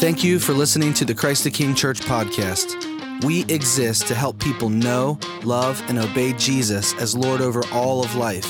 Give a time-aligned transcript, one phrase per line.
[0.00, 3.22] Thank you for listening to the Christ the King Church podcast.
[3.22, 8.14] We exist to help people know, love, and obey Jesus as Lord over all of
[8.14, 8.46] life.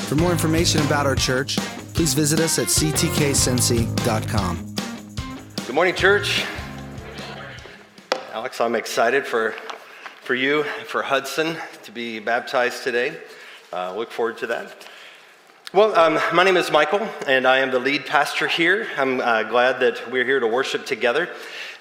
[0.00, 1.56] For more information about our church,
[1.94, 3.94] please visit us at ctkcincy.com.
[5.64, 6.44] Good morning, church.
[8.34, 9.54] Alex, I'm excited for,
[10.20, 13.16] for you, for Hudson to be baptized today.
[13.72, 14.86] Uh, look forward to that.
[15.76, 18.88] Well, um, my name is Michael, and I am the lead pastor here.
[18.96, 21.28] I'm uh, glad that we're here to worship together.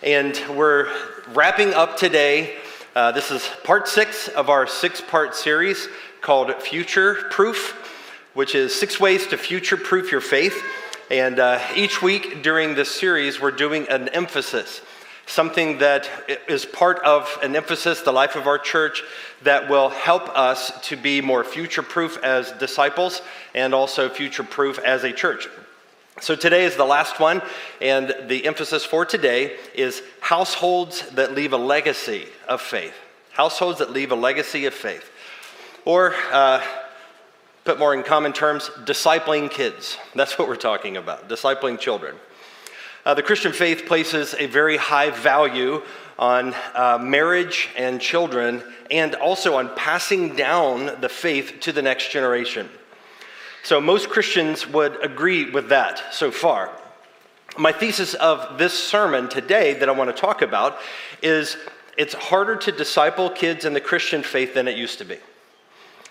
[0.03, 0.93] And we're
[1.29, 2.57] wrapping up today.
[2.93, 5.87] Uh, this is part six of our six part series
[6.19, 7.71] called Future Proof,
[8.33, 10.61] which is six ways to future proof your faith.
[11.09, 14.81] And uh, each week during this series, we're doing an emphasis
[15.25, 16.09] something that
[16.47, 19.03] is part of an emphasis, the life of our church,
[19.43, 23.21] that will help us to be more future proof as disciples
[23.53, 25.47] and also future proof as a church.
[26.21, 27.41] So today is the last one,
[27.81, 32.93] and the emphasis for today is households that leave a legacy of faith.
[33.33, 35.11] Households that leave a legacy of faith.
[35.83, 36.65] Or, uh,
[37.65, 39.97] put more in common terms, discipling kids.
[40.13, 42.15] That's what we're talking about, discipling children.
[43.05, 45.83] Uh, the Christian faith places a very high value
[46.17, 52.09] on uh, marriage and children, and also on passing down the faith to the next
[52.11, 52.67] generation.
[53.63, 56.71] So, most Christians would agree with that so far.
[57.59, 60.79] My thesis of this sermon today that I want to talk about
[61.21, 61.57] is
[61.97, 65.17] it's harder to disciple kids in the Christian faith than it used to be.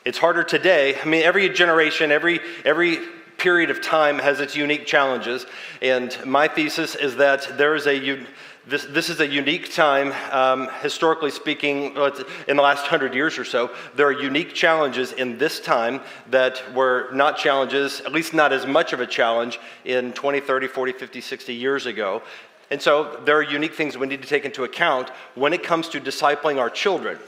[0.05, 0.97] It's harder today.
[1.00, 2.98] I mean, every generation, every, every
[3.39, 5.47] period of time has its unique challenges.
[5.83, 8.25] And my thesis is that there is a
[8.67, 11.95] this, this is a unique time, um, historically speaking,
[12.49, 13.71] in the last hundred years or so.
[13.95, 18.67] There are unique challenges in this time that were not challenges, at least not as
[18.67, 22.23] much of a challenge, in 20, 30, 40, 50, 60 years ago.
[22.71, 25.89] And so there are unique things we need to take into account when it comes
[25.91, 27.19] to discipling our children.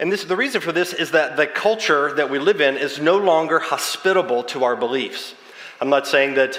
[0.00, 2.98] And this, the reason for this is that the culture that we live in is
[2.98, 5.34] no longer hospitable to our beliefs.
[5.78, 6.58] I'm not saying that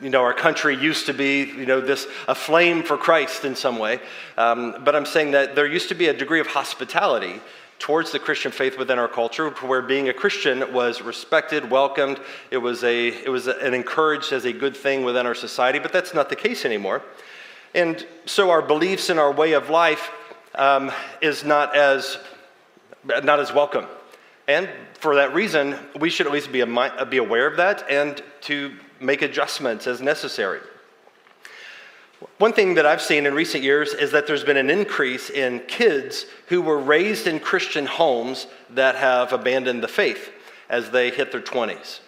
[0.00, 3.56] you know our country used to be you know this a flame for Christ in
[3.56, 3.98] some way,
[4.36, 7.40] um, but I'm saying that there used to be a degree of hospitality
[7.80, 12.20] towards the Christian faith within our culture, where being a Christian was respected, welcomed.
[12.52, 15.92] It was a it was an encouraged as a good thing within our society, but
[15.92, 17.02] that's not the case anymore.
[17.74, 20.12] And so our beliefs and our way of life
[20.54, 22.18] um, is not as
[23.04, 23.86] not as welcome.
[24.46, 26.64] And for that reason, we should at least be,
[27.10, 30.60] be aware of that and to make adjustments as necessary.
[32.38, 35.60] One thing that I've seen in recent years is that there's been an increase in
[35.68, 40.32] kids who were raised in Christian homes that have abandoned the faith
[40.68, 42.00] as they hit their 20s.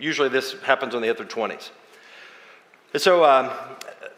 [0.00, 1.70] Usually, this happens when they hit their 20s.
[2.96, 3.50] so, um,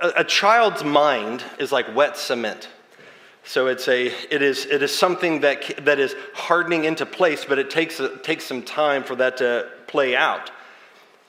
[0.01, 2.69] a, a child's mind is like wet cement.
[3.49, 7.59] So it's a, it is, it is something that, that is hardening into place, but
[7.59, 10.51] it takes, it takes some time for that to play out.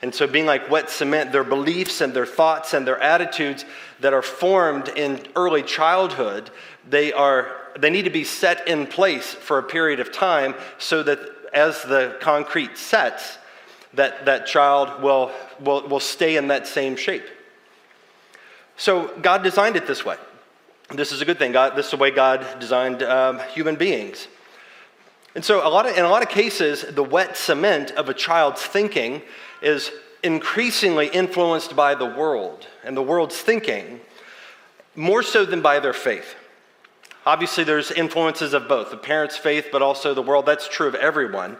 [0.02, 3.64] And so, being like wet cement, their beliefs and their thoughts and their attitudes
[4.02, 6.52] that are formed in early childhood,
[6.90, 11.02] they, are, they need to be set in place for a period of time so
[11.04, 11.20] that
[11.54, 13.38] as the concrete sets,
[13.94, 15.32] that, that child will,
[15.62, 17.24] will, will stay in that same shape.
[18.76, 20.18] So, God designed it this way.
[20.92, 21.52] This is a good thing.
[21.52, 24.28] God, this is the way God designed um, human beings.
[25.36, 28.14] And so, a lot of, in a lot of cases, the wet cement of a
[28.14, 29.22] child's thinking
[29.62, 29.92] is
[30.24, 34.02] increasingly influenced by the world and the world's thinking
[34.96, 36.36] more so than by their faith.
[37.24, 40.48] Obviously, there's influences of both the parents' faith, but also the world.
[40.48, 41.58] That's true of everyone.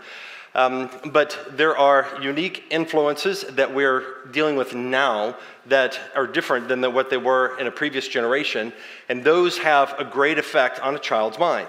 [0.56, 5.38] Um, but there are unique influences that we're dealing with now
[5.68, 8.74] that are different than the, what they were in a previous generation,
[9.08, 11.68] and those have a great effect on a child's mind.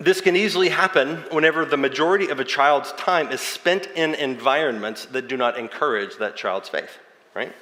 [0.00, 5.06] This can easily happen whenever the majority of a child's time is spent in environments
[5.06, 6.98] that do not encourage that child's faith,
[7.34, 7.52] right?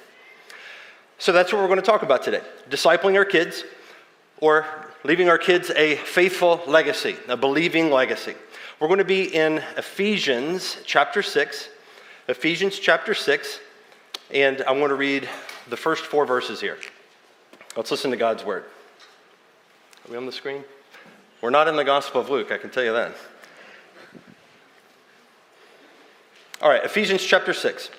[1.19, 3.63] So that's what we're going to talk about today discipling our kids
[4.37, 4.65] or
[5.03, 8.33] leaving our kids a faithful legacy, a believing legacy.
[8.83, 11.69] We're going to be in Ephesians chapter 6.
[12.27, 13.61] Ephesians chapter 6.
[14.29, 15.29] And I want to read
[15.69, 16.77] the first four verses here.
[17.77, 18.65] Let's listen to God's word.
[20.05, 20.65] Are we on the screen?
[21.39, 23.15] We're not in the Gospel of Luke, I can tell you that.
[26.61, 27.89] All right, Ephesians chapter 6.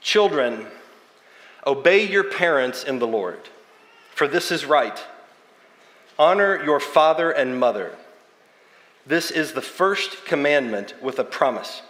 [0.00, 0.68] Children,
[1.66, 3.40] obey your parents in the Lord,
[4.14, 5.04] for this is right.
[6.16, 7.96] Honor your father and mother
[9.10, 11.82] this is the first commandment with a promise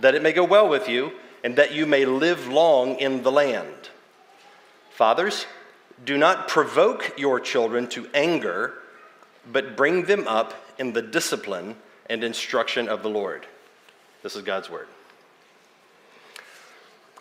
[0.00, 1.12] that it may go well with you
[1.44, 3.90] and that you may live long in the land.
[4.90, 5.46] Fathers,
[6.04, 8.74] do not provoke your children to anger,
[9.52, 11.76] but bring them up in the discipline
[12.10, 13.46] and instruction of the Lord.
[14.24, 14.88] This is God's word.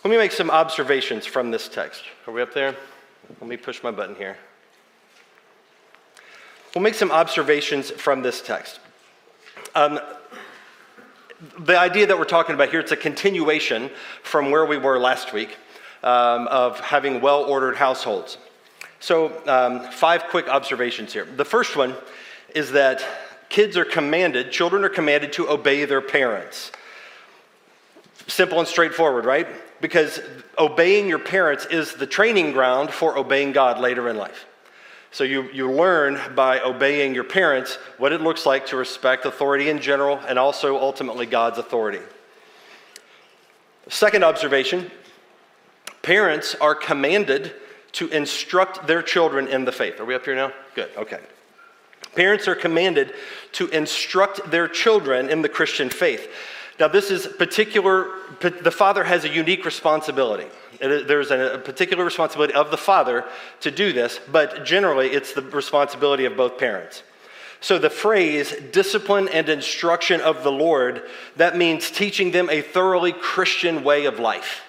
[0.03, 2.03] Let me make some observations from this text.
[2.25, 2.75] Are we up there?
[3.39, 4.37] Let me push my button here.
[6.73, 8.79] We'll make some observations from this text.
[9.73, 9.99] Um,
[11.59, 13.89] the idea that we're talking about here, it's a continuation
[14.23, 15.57] from where we were last week
[16.03, 18.37] um, of having well ordered households.
[18.99, 21.25] So, um, five quick observations here.
[21.25, 21.95] The first one
[22.53, 23.03] is that
[23.49, 26.71] kids are commanded, children are commanded to obey their parents.
[28.27, 29.47] Simple and straightforward, right?
[29.81, 30.19] Because
[30.59, 34.45] obeying your parents is the training ground for obeying God later in life.
[35.11, 39.69] So you, you learn by obeying your parents what it looks like to respect authority
[39.69, 41.99] in general and also ultimately God's authority.
[43.89, 44.89] Second observation
[46.01, 47.53] parents are commanded
[47.91, 49.99] to instruct their children in the faith.
[49.99, 50.51] Are we up here now?
[50.75, 51.19] Good, okay.
[52.15, 53.13] Parents are commanded
[53.53, 56.29] to instruct their children in the Christian faith.
[56.79, 58.09] Now, this is particular,
[58.39, 60.47] the father has a unique responsibility.
[60.81, 63.25] There's a particular responsibility of the father
[63.61, 67.03] to do this, but generally it's the responsibility of both parents.
[67.59, 71.03] So the phrase discipline and instruction of the Lord,
[71.37, 74.61] that means teaching them a thoroughly Christian way of life.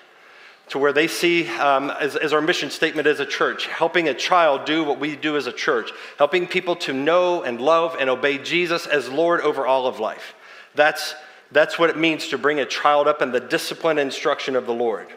[0.68, 4.14] To where they see, um, as, as our mission statement as a church, helping a
[4.14, 8.08] child do what we do as a church, helping people to know and love and
[8.08, 10.34] obey Jesus as Lord over all of life.
[10.74, 11.14] That's
[11.50, 14.64] that's what it means to bring a child up in the discipline and instruction of
[14.66, 15.08] the Lord.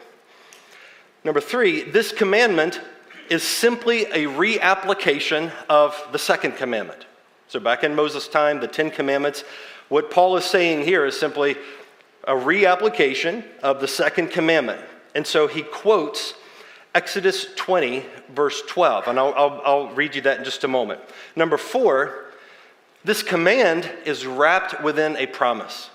[1.26, 2.80] Number three, this commandment
[3.30, 7.04] is simply a reapplication of the second commandment.
[7.48, 9.42] So, back in Moses' time, the Ten Commandments,
[9.88, 11.56] what Paul is saying here is simply
[12.28, 14.80] a reapplication of the second commandment.
[15.16, 16.34] And so he quotes
[16.94, 19.08] Exodus 20, verse 12.
[19.08, 21.00] And I'll, I'll, I'll read you that in just a moment.
[21.34, 22.26] Number four,
[23.02, 25.90] this command is wrapped within a promise.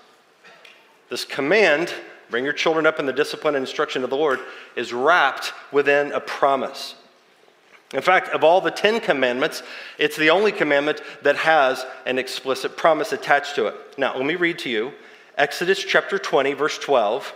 [1.08, 1.90] This command,
[2.32, 4.40] bring your children up in the discipline and instruction of the Lord,
[4.74, 6.96] is wrapped within a promise.
[7.92, 9.62] In fact, of all the Ten Commandments,
[9.98, 13.74] it's the only commandment that has an explicit promise attached to it.
[13.98, 14.92] Now, let me read to you
[15.36, 17.34] Exodus chapter 20, verse 12.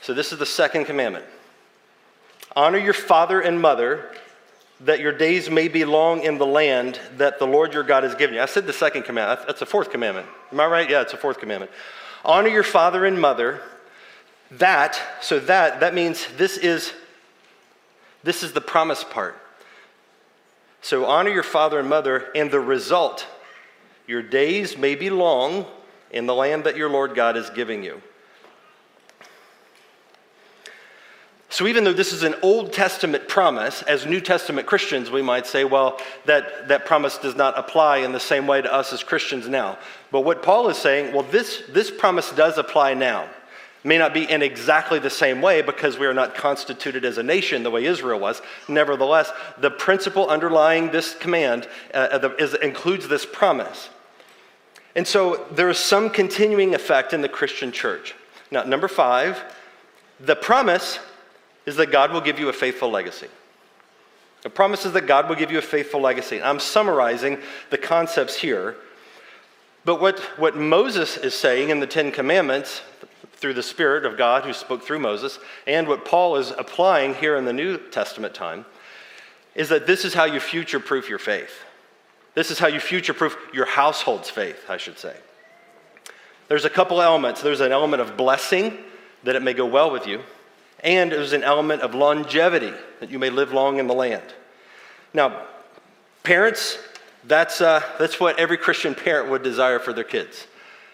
[0.00, 1.26] So, this is the second commandment
[2.56, 4.10] Honor your father and mother,
[4.80, 8.14] that your days may be long in the land that the Lord your God has
[8.14, 8.40] given you.
[8.40, 9.46] I said the second commandment.
[9.46, 10.26] That's the fourth commandment.
[10.50, 10.88] Am I right?
[10.88, 11.70] Yeah, it's a fourth commandment.
[12.24, 13.60] Honor your father and mother.
[14.58, 16.92] That, so that, that means this is
[18.22, 19.36] this is the promise part.
[20.80, 23.26] So honor your father and mother, and the result,
[24.06, 25.66] your days may be long
[26.10, 28.02] in the land that your Lord God is giving you.
[31.48, 35.46] So, even though this is an Old Testament promise, as New Testament Christians, we might
[35.46, 39.04] say, well, that, that promise does not apply in the same way to us as
[39.04, 39.78] Christians now.
[40.10, 43.28] But what Paul is saying, well, this, this promise does apply now.
[43.84, 47.22] May not be in exactly the same way because we are not constituted as a
[47.22, 48.40] nation the way Israel was.
[48.68, 53.88] Nevertheless, the principle underlying this command uh, is, includes this promise.
[54.94, 58.14] And so there is some continuing effect in the Christian church.
[58.50, 59.42] Now, number five,
[60.20, 61.00] the promise
[61.66, 63.28] is that God will give you a faithful legacy.
[64.42, 66.42] The promise is that God will give you a faithful legacy.
[66.42, 67.38] I'm summarizing
[67.70, 68.76] the concepts here.
[69.84, 72.82] But what, what Moses is saying in the Ten Commandments
[73.42, 77.36] through the Spirit of God who spoke through Moses, and what Paul is applying here
[77.36, 78.64] in the New Testament time,
[79.54, 81.52] is that this is how you future proof your faith.
[82.34, 85.14] This is how you future proof your household's faith, I should say.
[86.48, 87.42] There's a couple elements.
[87.42, 88.78] There's an element of blessing,
[89.24, 90.22] that it may go well with you
[90.82, 94.34] and there's an element of longevity, that you may live long in the land.
[95.14, 95.46] Now,
[96.24, 96.78] parents,
[97.24, 100.46] that's, uh, that's what every Christian parent would desire for their kids.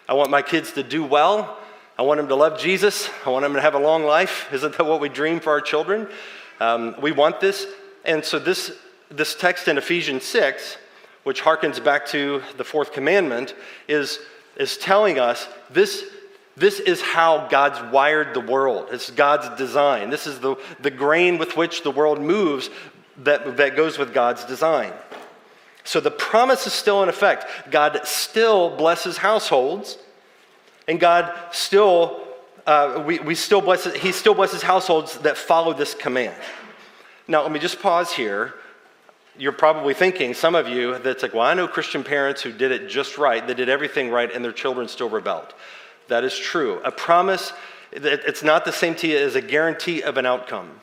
[0.08, 1.57] I want my kids to do well.
[1.98, 3.10] I want them to love Jesus.
[3.26, 4.48] I want them to have a long life.
[4.52, 6.08] Isn't that what we dream for our children?
[6.60, 7.66] Um, we want this.
[8.04, 8.72] And so, this,
[9.10, 10.76] this text in Ephesians 6,
[11.24, 13.54] which harkens back to the fourth commandment,
[13.88, 14.20] is,
[14.56, 16.04] is telling us this
[16.56, 18.88] this is how God's wired the world.
[18.90, 20.10] It's God's design.
[20.10, 22.68] This is the, the grain with which the world moves
[23.18, 24.92] that, that goes with God's design.
[25.84, 27.70] So the promise is still in effect.
[27.70, 29.98] God still blesses households,
[30.88, 32.20] and God still,
[32.66, 36.34] uh, we, we still bless, He still blesses households that follow this command.
[37.28, 38.54] Now, let me just pause here.
[39.36, 42.72] You're probably thinking, some of you, that's like, well, I know Christian parents who did
[42.72, 43.46] it just right.
[43.46, 45.54] They did everything right, and their children still rebelled.
[46.08, 46.80] That is true.
[46.84, 47.52] A promise,
[47.92, 50.80] it's not the same to you as a guarantee of an outcome.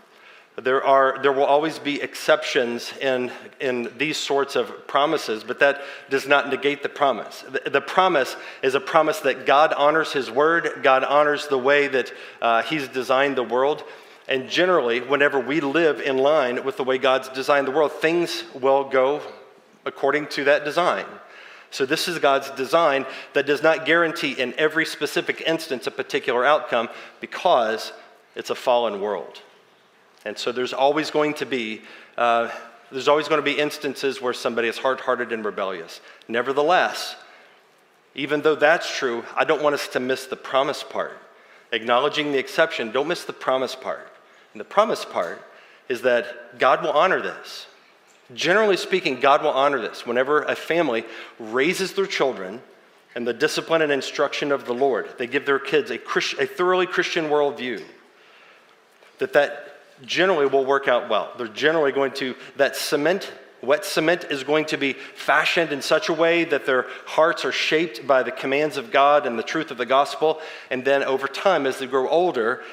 [0.57, 5.81] There, are, there will always be exceptions in, in these sorts of promises, but that
[6.09, 7.43] does not negate the promise.
[7.49, 11.89] The, the promise is a promise that God honors His word, God honors the way
[11.89, 13.83] that uh, He's designed the world.
[14.29, 18.45] And generally, whenever we live in line with the way God's designed the world, things
[18.53, 19.21] will go
[19.85, 21.05] according to that design.
[21.69, 26.45] So, this is God's design that does not guarantee in every specific instance a particular
[26.45, 26.87] outcome
[27.19, 27.91] because
[28.35, 29.41] it's a fallen world.
[30.25, 31.81] And so there's always going to be
[32.17, 32.49] uh,
[32.91, 36.01] there's always going to be instances where somebody is hard-hearted and rebellious.
[36.27, 37.15] Nevertheless,
[38.13, 41.17] even though that's true, I don't want us to miss the promise part.
[41.71, 44.07] Acknowledging the exception, don't miss the promise part.
[44.53, 45.41] And the promise part
[45.89, 47.65] is that God will honor this.
[48.33, 50.05] Generally speaking, God will honor this.
[50.05, 51.05] Whenever a family
[51.39, 52.61] raises their children
[53.15, 56.45] in the discipline and instruction of the Lord, they give their kids a, Christ, a
[56.45, 57.83] thoroughly Christian worldview,
[59.17, 61.31] that that generally will work out well.
[61.37, 66.09] They're generally going to, that cement, wet cement is going to be fashioned in such
[66.09, 69.71] a way that their hearts are shaped by the commands of God and the truth
[69.71, 70.41] of the gospel.
[70.69, 72.63] And then over time, as they grow older,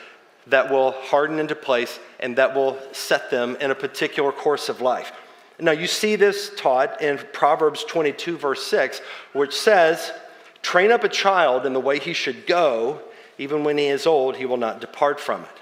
[0.49, 4.81] that will harden into place and that will set them in a particular course of
[4.81, 5.12] life.
[5.61, 9.00] Now, you see this taught in Proverbs 22, verse 6,
[9.33, 10.12] which says,
[10.61, 13.00] Train up a child in the way he should go,
[13.38, 15.62] even when he is old, he will not depart from it.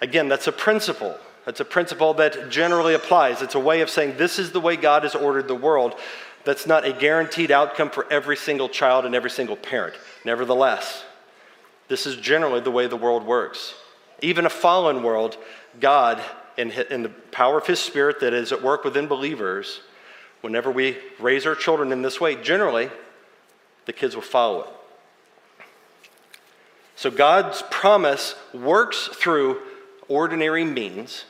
[0.00, 1.16] Again, that's a principle.
[1.44, 3.42] That's a principle that generally applies.
[3.42, 5.94] It's a way of saying this is the way God has ordered the world.
[6.44, 9.94] That's not a guaranteed outcome for every single child and every single parent.
[10.24, 11.04] Nevertheless,
[11.88, 13.74] this is generally the way the world works.
[14.20, 15.36] Even a fallen world,
[15.80, 16.22] God,
[16.56, 19.80] in, in the power of His Spirit that is at work within believers,
[20.40, 22.90] whenever we raise our children in this way, generally,
[23.86, 24.68] the kids will follow it.
[26.96, 29.62] So God's promise works through
[30.08, 31.24] ordinary means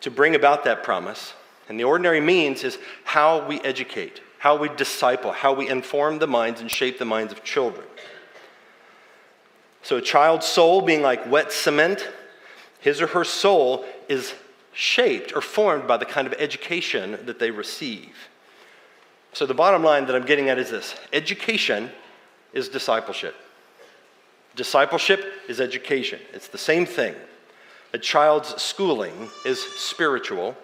[0.00, 1.34] to bring about that promise.
[1.68, 6.26] And the ordinary means is how we educate, how we disciple, how we inform the
[6.26, 7.86] minds and shape the minds of children.
[9.82, 12.08] So, a child's soul being like wet cement,
[12.80, 14.34] his or her soul is
[14.72, 18.14] shaped or formed by the kind of education that they receive.
[19.32, 21.90] So, the bottom line that I'm getting at is this education
[22.52, 23.34] is discipleship.
[24.56, 27.14] Discipleship is education, it's the same thing.
[27.92, 30.56] A child's schooling is spiritual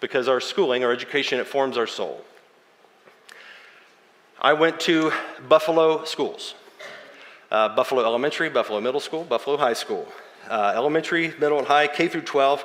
[0.00, 2.22] because our schooling, our education, it forms our soul.
[4.38, 5.12] I went to
[5.48, 6.54] Buffalo schools
[7.50, 10.06] uh, Buffalo Elementary, Buffalo Middle School, Buffalo High School,
[10.48, 12.64] uh, elementary, middle, and high, K through 12.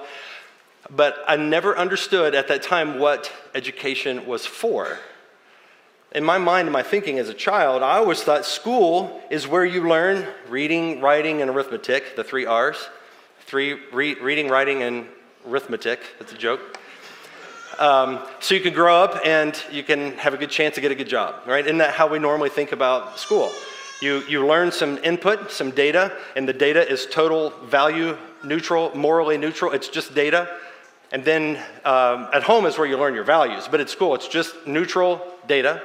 [0.90, 5.00] But I never understood at that time what education was for
[6.14, 9.64] in my mind and my thinking as a child, I always thought school is where
[9.64, 12.90] you learn reading, writing, and arithmetic, the three R's.
[13.46, 15.08] Three, re- reading, writing, and
[15.48, 16.00] arithmetic.
[16.20, 16.80] That's a joke.
[17.80, 20.92] Um, so you can grow up and you can have a good chance to get
[20.92, 21.66] a good job, right?
[21.66, 23.52] Isn't that how we normally think about school?
[24.02, 29.38] You, you learn some input, some data, and the data is total value neutral, morally
[29.38, 29.72] neutral.
[29.72, 30.58] It's just data.
[31.12, 34.28] And then um, at home is where you learn your values, but at school it's
[34.28, 35.82] just neutral data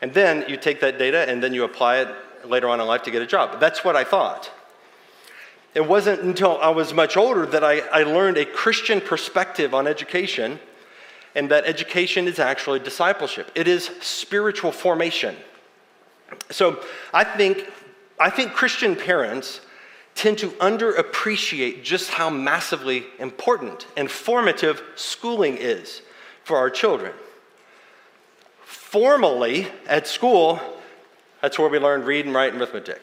[0.00, 2.08] and then you take that data and then you apply it
[2.44, 3.60] later on in life to get a job.
[3.60, 4.50] That's what I thought.
[5.74, 9.86] It wasn't until I was much older that I, I learned a Christian perspective on
[9.86, 10.58] education,
[11.34, 13.50] and that education is actually discipleship.
[13.54, 15.36] It is spiritual formation.
[16.50, 17.70] So I think,
[18.18, 19.60] I think Christian parents
[20.14, 26.02] tend to underappreciate just how massively important and formative schooling is
[26.44, 27.12] for our children
[28.90, 30.58] formally at school,
[31.42, 33.02] that's where we learn read and write and arithmetic.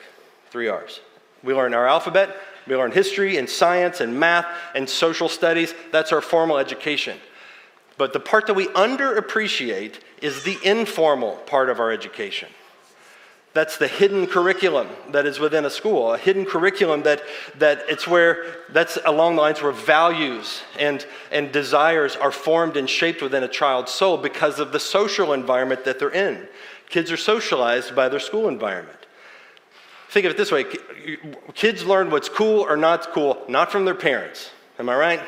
[0.49, 0.99] Three R's.
[1.43, 2.35] We learn our alphabet,
[2.67, 5.75] we learn history and science and math and social studies.
[5.91, 7.19] That's our formal education.
[7.97, 12.49] But the part that we underappreciate is the informal part of our education.
[13.55, 17.21] That's the hidden curriculum that is within a school, a hidden curriculum that,
[17.57, 22.89] that it's where, that's along the lines where values and, and desires are formed and
[22.89, 26.49] shaped within a child's soul because of the social environment that they're in.
[26.89, 28.99] Kids are socialized by their school environment.
[30.09, 30.65] Think of it this way
[31.53, 34.51] kids learn what's cool or not cool, not from their parents.
[34.79, 35.21] Am I right?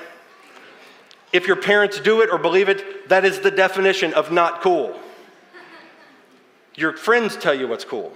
[1.32, 5.00] If your parents do it or believe it, that is the definition of not cool.
[6.78, 8.14] Your friends tell you what's cool.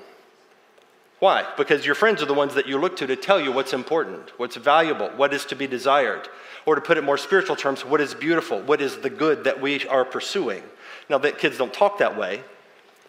[1.20, 1.46] Why?
[1.58, 4.40] Because your friends are the ones that you look to to tell you what's important,
[4.40, 6.30] what's valuable, what is to be desired.
[6.66, 9.60] Or to put it more spiritual terms, what is beautiful, what is the good that
[9.60, 10.64] we are pursuing.
[11.10, 12.44] Now, that kids don't talk that way,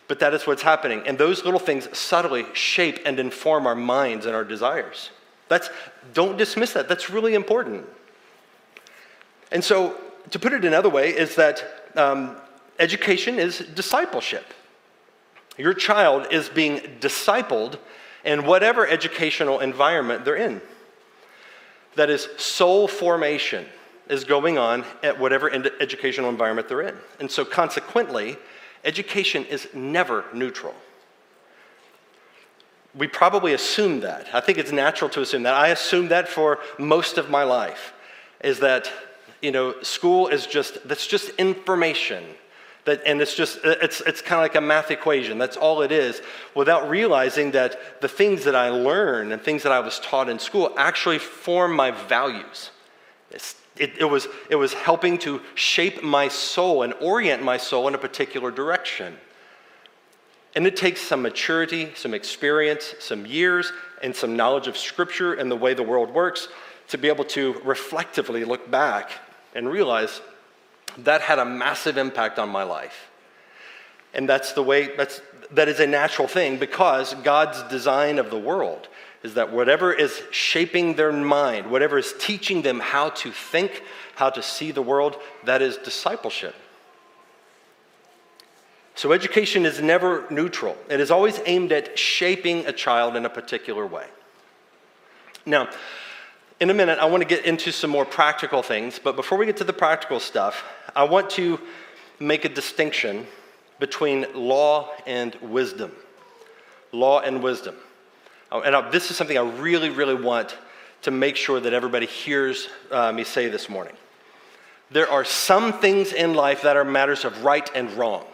[0.09, 1.03] but that is what's happening.
[1.07, 5.11] And those little things subtly shape and inform our minds and our desires.
[5.49, 5.69] That's,
[6.15, 6.89] don't dismiss that.
[6.89, 7.87] That's really important.
[9.51, 9.99] And so,
[10.31, 12.37] to put it another way, is that um,
[12.79, 14.45] education is discipleship.
[15.59, 17.79] Your child is being discipled
[18.25, 20.61] in whatever educational environment they're in.
[21.97, 23.67] That is, soul formation
[24.09, 26.97] is going on at whatever educational environment they're in.
[27.21, 28.37] And so, consequently,
[28.85, 30.75] education is never neutral.
[32.95, 34.29] We probably assume that.
[34.35, 35.55] I think it's natural to assume that.
[35.55, 37.95] I assumed that for most of my life,
[38.43, 38.91] is that,
[39.41, 42.25] you know, school is just, that's just information.
[42.85, 45.39] That, and it's just, it's, it's kind of like a math equation.
[45.39, 46.21] That's all it is,
[46.55, 50.39] without realizing that the things that I learn and things that I was taught in
[50.41, 52.71] school actually form my values.
[53.77, 57.95] It, it, was, it was helping to shape my soul and orient my soul in
[57.95, 59.17] a particular direction.
[60.55, 63.73] And it takes some maturity, some experience, some years,
[64.03, 66.49] and some knowledge of Scripture and the way the world works
[66.89, 69.13] to be able to reflectively look back
[69.55, 70.21] and realize
[70.99, 73.11] that had a massive impact on my life.
[74.15, 75.21] And that's the way, that's,
[75.53, 78.89] that is a natural thing because God's design of the world
[79.23, 83.83] is that whatever is shaping their mind, whatever is teaching them how to think,
[84.17, 86.55] how to see the world, that is discipleship.
[88.95, 93.31] So education is never neutral, it is always aimed at shaping a child in a
[93.31, 94.07] particular way.
[95.47, 95.69] Now,
[96.63, 99.47] in a minute, I want to get into some more practical things, but before we
[99.47, 100.63] get to the practical stuff,
[100.95, 101.59] I want to
[102.21, 103.27] make a distinction
[103.81, 105.91] between law and wisdom.
[106.93, 107.75] Law and wisdom.
[108.53, 110.57] Oh, and this is something I really, really want
[111.03, 113.95] to make sure that everybody hears uh, me say this morning.
[114.93, 118.25] There are some things in life that are matters of right and wrong.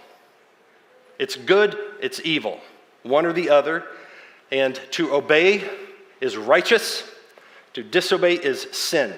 [1.18, 2.60] It's good, it's evil,
[3.04, 3.86] one or the other.
[4.52, 5.66] And to obey
[6.20, 7.10] is righteous,
[7.78, 9.14] to disobey is sin.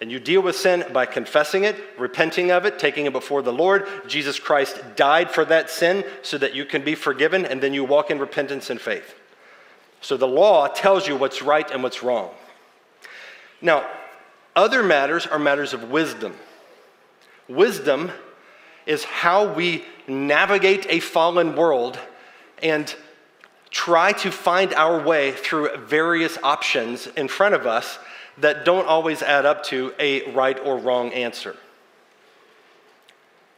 [0.00, 3.52] And you deal with sin by confessing it, repenting of it, taking it before the
[3.52, 3.88] Lord.
[4.06, 7.82] Jesus Christ died for that sin so that you can be forgiven, and then you
[7.82, 9.16] walk in repentance and faith.
[10.00, 12.30] So the law tells you what's right and what's wrong.
[13.60, 13.84] Now,
[14.54, 16.36] other matters are matters of wisdom.
[17.48, 18.12] Wisdom
[18.86, 21.98] is how we navigate a fallen world
[22.62, 22.94] and
[23.74, 27.98] try to find our way through various options in front of us
[28.38, 31.56] that don't always add up to a right or wrong answer.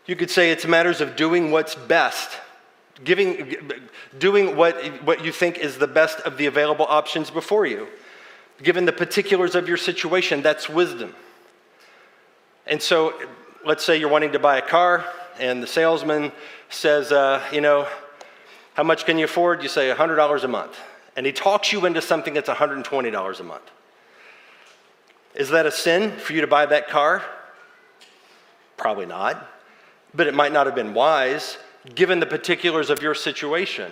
[0.06, 2.38] You could say it's matters of doing what's best
[3.04, 3.56] giving,
[4.18, 7.86] doing what, what you think is the best of the available options before you.
[8.62, 11.14] Given the particulars of your situation, that's wisdom.
[12.66, 13.12] And so,
[13.66, 15.04] let's say you're wanting to buy a car,
[15.38, 16.32] and the salesman
[16.70, 17.86] says, uh, you know,
[18.76, 19.62] how much can you afford?
[19.62, 20.78] You say $100 a month.
[21.16, 23.70] And he talks you into something that's $120 a month.
[25.34, 27.24] Is that a sin for you to buy that car?
[28.76, 29.50] Probably not.
[30.14, 31.56] But it might not have been wise
[31.94, 33.90] given the particulars of your situation.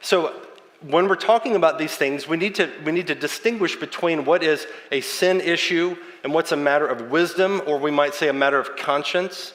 [0.00, 0.34] So,
[0.80, 4.42] when we're talking about these things, we need, to, we need to distinguish between what
[4.42, 8.32] is a sin issue and what's a matter of wisdom, or we might say a
[8.32, 9.52] matter of conscience.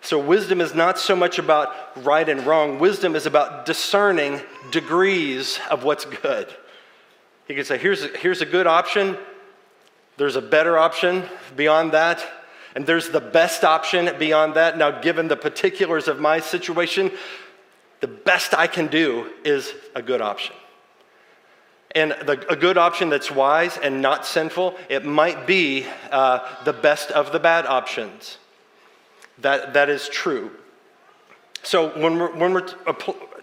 [0.00, 5.58] So, wisdom is not so much about right and wrong, wisdom is about discerning degrees
[5.70, 6.54] of what's good.
[7.48, 9.16] You can say, here's a, here's a good option,
[10.16, 11.24] there's a better option
[11.56, 12.24] beyond that,
[12.74, 14.78] and there's the best option beyond that.
[14.78, 17.10] Now, given the particulars of my situation,
[18.00, 20.54] the best I can do is a good option.
[21.94, 26.72] And the, a good option that's wise and not sinful, it might be uh, the
[26.72, 28.38] best of the bad options.
[29.42, 30.50] That, that is true.
[31.62, 32.68] So when we're, when we're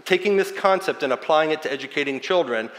[0.06, 2.70] taking this concept and applying it to educating children,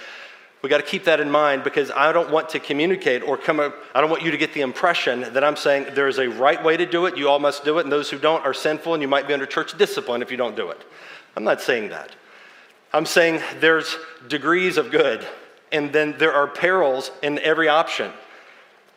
[0.63, 3.61] we got to keep that in mind because I don't want to communicate or come
[3.61, 6.29] up, I don't want you to get the impression that I'm saying there is a
[6.29, 8.55] right way to do it, you all must do it, and those who don't are
[8.55, 10.83] sinful and you might be under church discipline if you don't do it.
[11.37, 12.17] I'm not saying that.
[12.93, 15.27] I'm saying there's degrees of good,
[15.71, 18.11] and then there are perils in every option.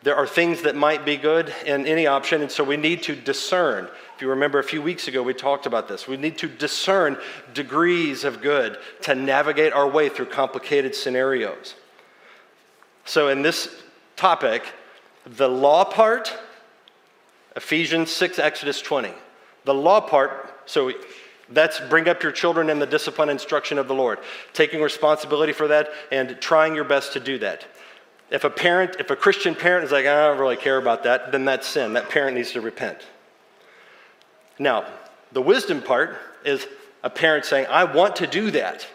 [0.02, 3.16] There are things that might be good in any option, and so we need to
[3.16, 3.90] discern.
[4.20, 6.06] If you remember a few weeks ago, we talked about this.
[6.06, 7.18] We need to discern
[7.54, 11.76] degrees of good to navigate our way through complicated scenarios.
[13.06, 13.74] So, in this
[14.18, 14.66] topic,
[15.26, 16.38] the law part,
[17.56, 19.14] Ephesians 6, Exodus 20.
[19.64, 20.92] The law part, so
[21.48, 24.20] that's bring up your children in the discipline instruction of the Lord,
[24.52, 27.66] taking responsibility for that and trying your best to do that.
[28.32, 31.32] If a parent, if a Christian parent is like, I don't really care about that,
[31.32, 31.94] then that's sin.
[31.94, 33.08] That parent needs to repent.
[34.60, 34.86] Now,
[35.32, 36.67] the wisdom part is
[37.02, 38.86] a parent saying, I want to do that.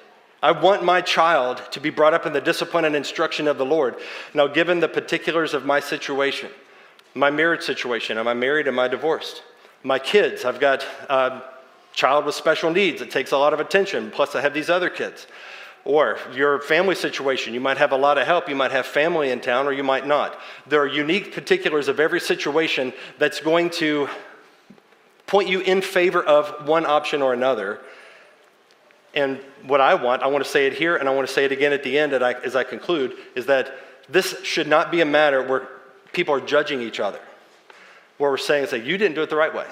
[0.42, 3.64] I want my child to be brought up in the discipline and instruction of the
[3.64, 3.96] Lord.
[4.34, 6.50] Now, given the particulars of my situation,
[7.14, 8.68] my marriage situation, am I married?
[8.68, 9.42] Am I divorced?
[9.82, 11.42] My kids, I've got a
[11.94, 13.00] child with special needs.
[13.00, 14.10] It takes a lot of attention.
[14.10, 15.26] Plus, I have these other kids.
[15.86, 19.30] Or your family situation, you might have a lot of help, you might have family
[19.30, 20.38] in town, or you might not.
[20.66, 24.08] There are unique particulars of every situation that's going to
[25.34, 27.80] point you in favor of one option or another.
[29.14, 31.44] And what I want, I want to say it here and I want to say
[31.44, 33.74] it again at the end as I conclude, is that
[34.08, 35.66] this should not be a matter where
[36.12, 37.18] people are judging each other,
[38.18, 39.66] where we're saying, say, you didn't do it the right way.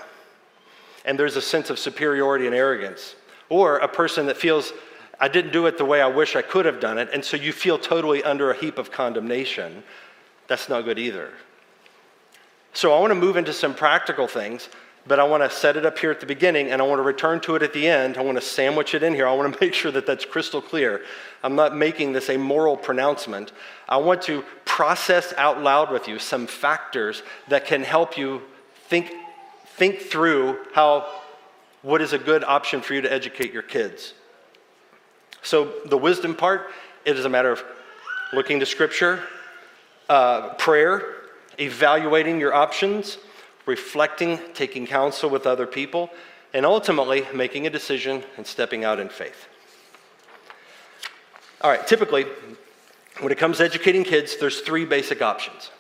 [1.05, 3.15] And there's a sense of superiority and arrogance.
[3.49, 4.73] Or a person that feels,
[5.21, 7.37] I didn't do it the way I wish I could have done it, and so
[7.37, 9.85] you feel totally under a heap of condemnation.
[10.49, 11.31] That's not good either.
[12.73, 14.69] So I want to move into some practical things
[15.07, 17.03] but I want to set it up here at the beginning and I want to
[17.03, 18.17] return to it at the end.
[18.17, 19.27] I want to sandwich it in here.
[19.27, 21.03] I want to make sure that that's crystal clear.
[21.43, 23.53] I'm not making this a moral pronouncement.
[23.89, 28.43] I want to process out loud with you some factors that can help you
[28.89, 29.13] think,
[29.67, 31.07] think through how
[31.83, 34.15] what is a good option for you to educate your kids.
[35.43, 36.71] So, the wisdom part,
[37.05, 37.65] it is a matter of
[38.33, 39.25] looking to scripture,
[40.09, 41.03] uh, prayer,
[41.59, 43.19] evaluating your options
[43.67, 46.11] reflecting, taking counsel with other people,
[46.55, 49.49] and ultimately making a decision and stepping out in faith.
[51.61, 52.27] All right, typically,
[53.21, 55.71] when it comes to educating kids, there's three basic options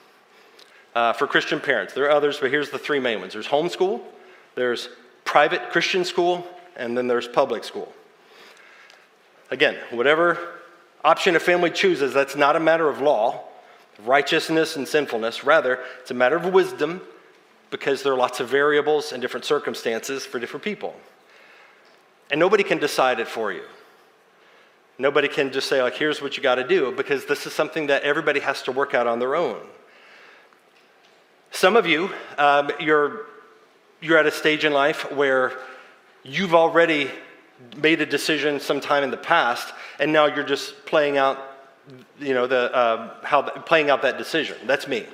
[0.94, 1.92] uh, for Christian parents.
[1.92, 4.00] There are others, but here's the three main ones there's homeschool,
[4.54, 4.88] there's
[5.24, 7.92] private Christian school, and then there's public school.
[9.50, 10.38] Again, whatever
[11.04, 13.42] option a family chooses, that's not a matter of law,
[14.04, 15.44] righteousness, and sinfulness.
[15.44, 17.00] Rather, it's a matter of wisdom
[17.72, 20.94] because there are lots of variables and different circumstances for different people.
[22.30, 23.62] And nobody can decide it for you.
[24.98, 27.88] Nobody can just say, like, here's what you got to do, because this is something
[27.88, 29.58] that everybody has to work out on their own.
[31.50, 33.26] Some of you, um, you're,
[34.00, 35.58] you're at a stage in life where
[36.22, 37.10] you've already
[37.76, 41.38] made a decision sometime in the past, and now you're just playing out,
[42.20, 44.56] you know, the, uh, how, playing out that decision.
[44.66, 45.06] That's me.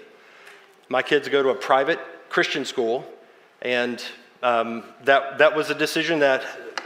[0.88, 3.04] My kids go to a private Christian school,
[3.62, 4.02] and
[4.42, 6.44] um, that, that was a decision that,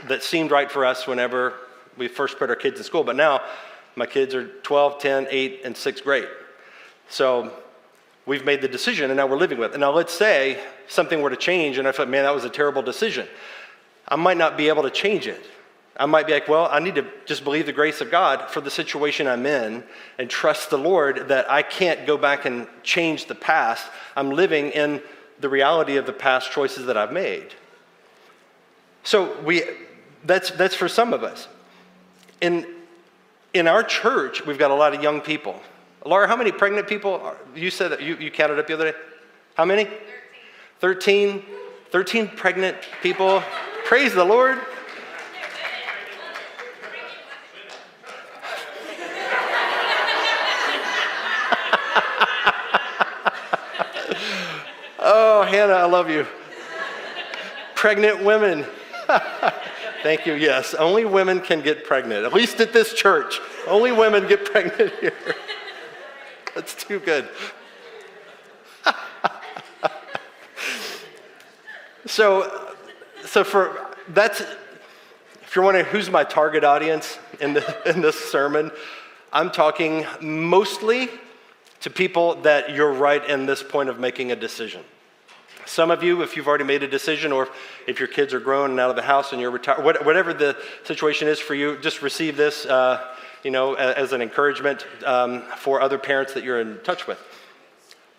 [0.08, 1.54] that seemed right for us whenever
[1.96, 3.04] we first put our kids in school.
[3.04, 3.42] But now
[3.96, 6.28] my kids are 12, 10, 8, and 6th grade.
[7.08, 7.52] So
[8.24, 9.78] we've made the decision and now we're living with it.
[9.78, 12.82] Now let's say something were to change and I thought, man, that was a terrible
[12.82, 13.26] decision.
[14.08, 15.40] I might not be able to change it.
[15.96, 18.62] I might be like, well, I need to just believe the grace of God for
[18.62, 19.84] the situation I'm in
[20.18, 23.86] and trust the Lord that I can't go back and change the past.
[24.16, 25.02] I'm living in
[25.42, 27.52] the reality of the past choices that I've made.
[29.04, 29.64] So we,
[30.24, 31.48] that's, that's for some of us.
[32.40, 32.66] In,
[33.52, 35.60] in our church, we've got a lot of young people.
[36.06, 37.14] Laura, how many pregnant people?
[37.14, 38.98] Are, you said that you, you counted up the other day.
[39.54, 39.84] How many?
[39.84, 39.92] 13.
[40.80, 41.42] 13,
[41.90, 43.42] 13 pregnant people.
[43.84, 44.58] Praise the Lord.
[55.24, 56.26] Oh, Hannah, I love you.
[57.76, 58.66] pregnant women.
[60.02, 60.32] Thank you.
[60.34, 63.40] Yes, only women can get pregnant, at least at this church.
[63.68, 65.14] Only women get pregnant here.
[66.56, 67.28] That's too good.
[72.06, 72.74] so,
[73.24, 78.72] so for that's if you're wondering who's my target audience in, the, in this sermon,
[79.32, 81.10] I'm talking mostly
[81.78, 84.82] to people that you're right in this point of making a decision.
[85.66, 87.48] Some of you, if you've already made a decision, or
[87.86, 90.56] if your kids are grown and out of the house and you're retired, whatever the
[90.84, 95.80] situation is for you, just receive this, uh, you know, as an encouragement um, for
[95.80, 97.18] other parents that you're in touch with.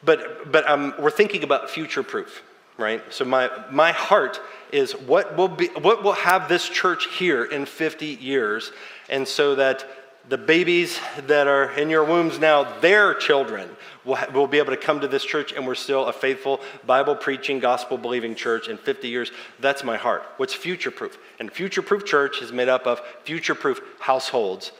[0.04, 2.44] But, but um, we're thinking about future proof,
[2.78, 3.02] right?
[3.14, 7.66] So my, my heart is what will, be, what will have this church here in
[7.66, 8.72] 50 years,
[9.10, 9.86] and so that
[10.30, 13.70] the babies that are in your wombs now, their children
[14.06, 17.16] will, will be able to come to this church and we're still a faithful, Bible
[17.16, 19.32] preaching, gospel believing church in 50 years.
[19.60, 20.24] That's my heart.
[20.38, 21.18] What's future proof?
[21.40, 24.72] And future proof church is made up of future proof households.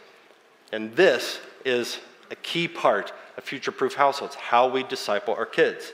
[0.72, 2.00] And this is
[2.32, 5.92] a key part of future proof households how we disciple our kids.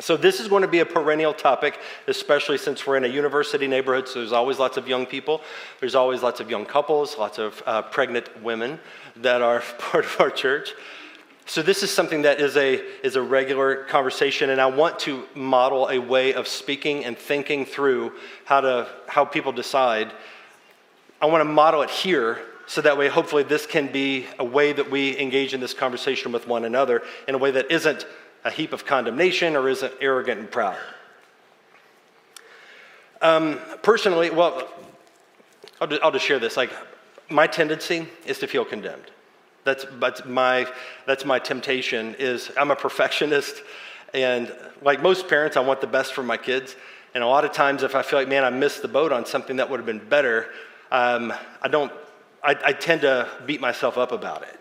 [0.00, 1.78] So, this is going to be a perennial topic,
[2.08, 5.40] especially since we're in a university neighborhood, so there's always lots of young people.
[5.78, 8.80] There's always lots of young couples, lots of uh, pregnant women
[9.16, 10.72] that are part of our church.
[11.46, 15.28] So, this is something that is a, is a regular conversation, and I want to
[15.36, 18.14] model a way of speaking and thinking through
[18.46, 20.10] how, to, how people decide.
[21.22, 24.72] I want to model it here so that way, hopefully, this can be a way
[24.72, 28.06] that we engage in this conversation with one another in a way that isn't
[28.44, 30.76] a heap of condemnation or isn't arrogant and proud.
[33.22, 34.68] Um, personally, well,
[35.80, 36.56] I'll just, I'll just share this.
[36.56, 36.70] Like,
[37.30, 39.10] my tendency is to feel condemned.
[39.64, 40.66] That's, that's, my,
[41.06, 43.62] that's my temptation is I'm a perfectionist
[44.12, 46.76] and like most parents, I want the best for my kids.
[47.14, 49.26] And a lot of times if I feel like, man, I missed the boat on
[49.26, 50.50] something that would have been better,
[50.92, 51.92] um, I don't,
[52.42, 54.60] I, I, tend to beat myself up about it.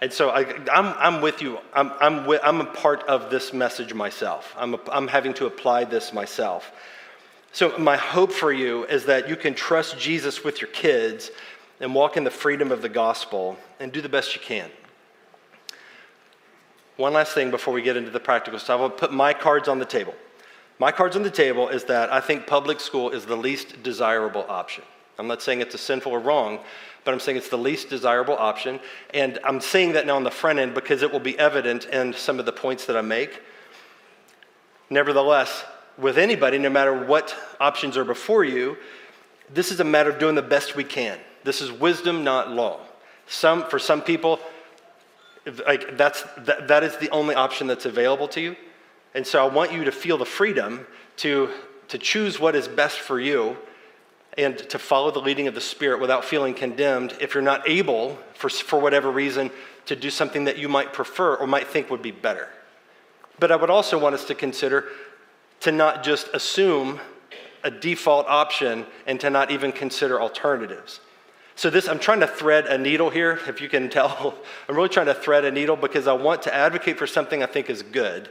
[0.00, 1.58] And so I, am I'm, I'm with you.
[1.72, 4.54] I'm, I'm, with, I'm a part of this message myself.
[4.58, 6.72] I'm, a, I'm having to apply this myself.
[7.52, 11.30] So, my hope for you is that you can trust Jesus with your kids
[11.80, 14.70] and walk in the freedom of the gospel and do the best you can.
[16.96, 18.80] One last thing before we get into the practical stuff.
[18.80, 20.14] I'll put my cards on the table.
[20.78, 24.44] My cards on the table is that I think public school is the least desirable
[24.48, 24.84] option.
[25.18, 26.60] I'm not saying it's a sinful or wrong,
[27.04, 28.80] but I'm saying it's the least desirable option.
[29.14, 32.12] And I'm saying that now on the front end because it will be evident in
[32.12, 33.40] some of the points that I make.
[34.90, 35.64] Nevertheless,
[35.98, 38.76] with anybody, no matter what options are before you,
[39.52, 41.18] this is a matter of doing the best we can.
[41.44, 42.80] This is wisdom, not law.
[43.26, 44.40] Some, for some people,
[45.66, 48.56] like that's, that, that is the only option that's available to you.
[49.14, 50.86] And so I want you to feel the freedom
[51.18, 51.50] to,
[51.88, 53.56] to choose what is best for you
[54.38, 58.18] and to follow the leading of the Spirit without feeling condemned if you're not able,
[58.34, 59.50] for, for whatever reason,
[59.86, 62.48] to do something that you might prefer or might think would be better.
[63.38, 64.86] But I would also want us to consider
[65.60, 67.00] to not just assume
[67.64, 71.00] a default option and to not even consider alternatives.
[71.54, 74.36] So this I'm trying to thread a needle here, if you can tell.
[74.68, 77.46] I'm really trying to thread a needle because I want to advocate for something I
[77.46, 78.28] think is good.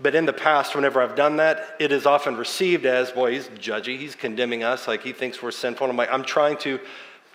[0.00, 3.48] But in the past, whenever I've done that, it is often received as, boy, he's
[3.48, 5.86] judgy, he's condemning us, like he thinks we're sinful.
[5.86, 6.78] And I'm like, I'm trying to,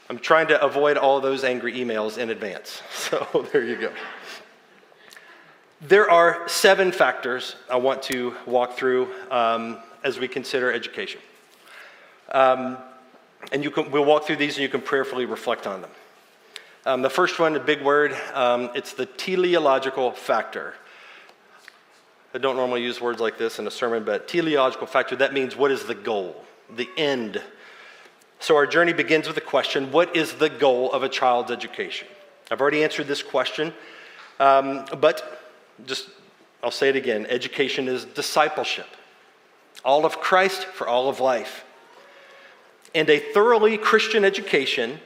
[0.10, 2.82] I'm trying to avoid all those angry emails in advance.
[2.91, 3.91] So there you go.
[5.82, 11.19] There are seven factors I want to walk through um, as we consider education.
[12.32, 12.78] Um,
[13.52, 15.91] and you can, we'll walk through these and you can prayerfully reflect on them.
[16.86, 20.73] Um, the first one, a big word, um, it's the teleological factor.
[22.34, 25.56] I don't normally use words like this in a sermon, but teleological factor, that means
[25.56, 26.43] what is the goal,
[26.76, 27.41] the end.
[28.39, 32.08] So our journey begins with the question what is the goal of a child's education?
[32.50, 33.72] I've already answered this question,
[34.39, 35.41] um, but
[35.86, 36.10] just
[36.63, 38.88] I'll say it again education is discipleship.
[39.86, 41.63] All of Christ for all of life.
[42.96, 45.00] And a thoroughly Christian education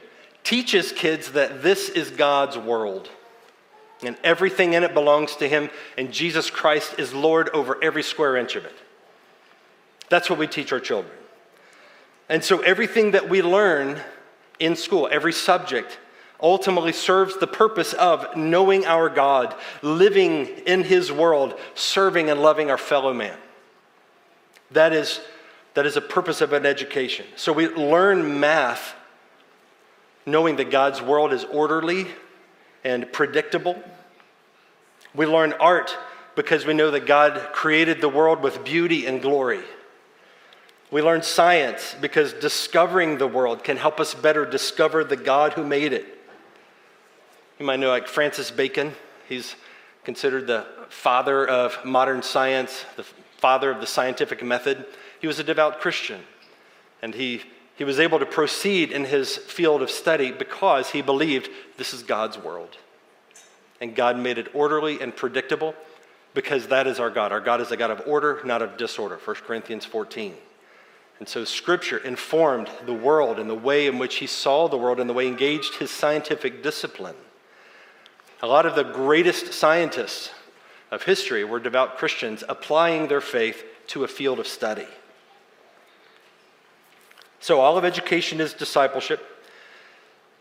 [0.44, 3.10] teaches kids that this is God's world.
[4.02, 8.36] And everything in it belongs to Him, and Jesus Christ is Lord over every square
[8.36, 8.74] inch of it.
[10.08, 11.12] That's what we teach our children.
[12.28, 14.00] And so everything that we learn
[14.58, 15.98] in school, every subject,
[16.40, 22.70] ultimately serves the purpose of knowing our God, living in His world, serving and loving
[22.70, 23.36] our fellow man.
[24.70, 25.20] That is,
[25.74, 27.26] that is a purpose of an education.
[27.36, 28.94] So we learn math
[30.26, 32.06] knowing that God's world is orderly
[32.84, 33.82] and predictable.
[35.14, 35.96] We learn art
[36.36, 39.62] because we know that God created the world with beauty and glory.
[40.90, 45.64] We learn science because discovering the world can help us better discover the God who
[45.64, 46.06] made it.
[47.58, 48.94] You might know, like Francis Bacon,
[49.28, 49.54] he's
[50.04, 53.04] considered the father of modern science, the
[53.38, 54.86] father of the scientific method.
[55.20, 56.20] He was a devout Christian,
[57.02, 57.42] and he,
[57.78, 62.02] he was able to proceed in his field of study because he believed this is
[62.02, 62.76] God's world.
[63.80, 65.76] And God made it orderly and predictable
[66.34, 67.30] because that is our God.
[67.30, 69.16] Our God is a God of order, not of disorder.
[69.24, 70.34] 1 Corinthians 14.
[71.20, 74.98] And so Scripture informed the world and the way in which he saw the world
[74.98, 77.16] and the way he engaged his scientific discipline.
[78.42, 80.30] A lot of the greatest scientists
[80.90, 84.88] of history were devout Christians applying their faith to a field of study.
[87.40, 89.24] So, all of education is discipleship.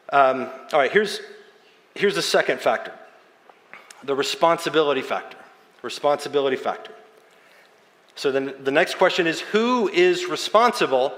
[0.09, 1.21] Um, all right, here's,
[1.95, 2.93] here's the second factor
[4.03, 5.37] the responsibility factor.
[5.81, 6.93] Responsibility factor.
[8.15, 11.13] So, then the next question is who is responsible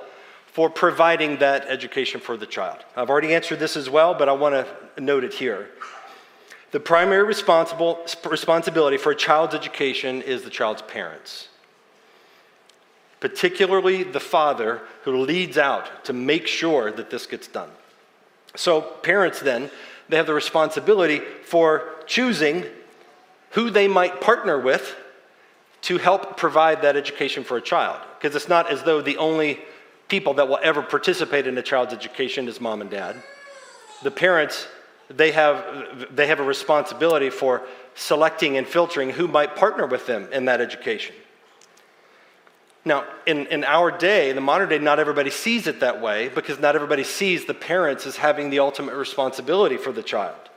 [0.47, 2.79] for providing that education for the child?
[2.95, 5.69] I've already answered this as well, but I want to note it here.
[6.71, 11.47] The primary responsible, responsibility for a child's education is the child's parents,
[13.19, 17.69] particularly the father who leads out to make sure that this gets done.
[18.55, 19.69] So, parents then,
[20.07, 22.65] they have the responsibility for choosing
[23.51, 24.95] who they might partner with
[25.81, 27.99] to help provide that education for a child.
[28.17, 29.59] Because it's not as though the only
[30.07, 33.15] people that will ever participate in a child's education is mom and dad.
[34.01, 34.67] the parents,
[35.09, 37.63] they have, they have a responsibility for
[37.95, 41.15] selecting and filtering who might partner with them in that education.
[42.85, 46.59] Now, in, in our day, the modern day, not everybody sees it that way because
[46.59, 50.49] not everybody sees the parents as having the ultimate responsibility for the child.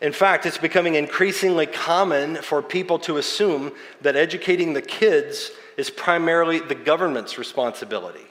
[0.00, 3.72] In fact, it's becoming increasingly common for people to assume
[4.02, 8.26] that educating the kids is primarily the government's responsibility.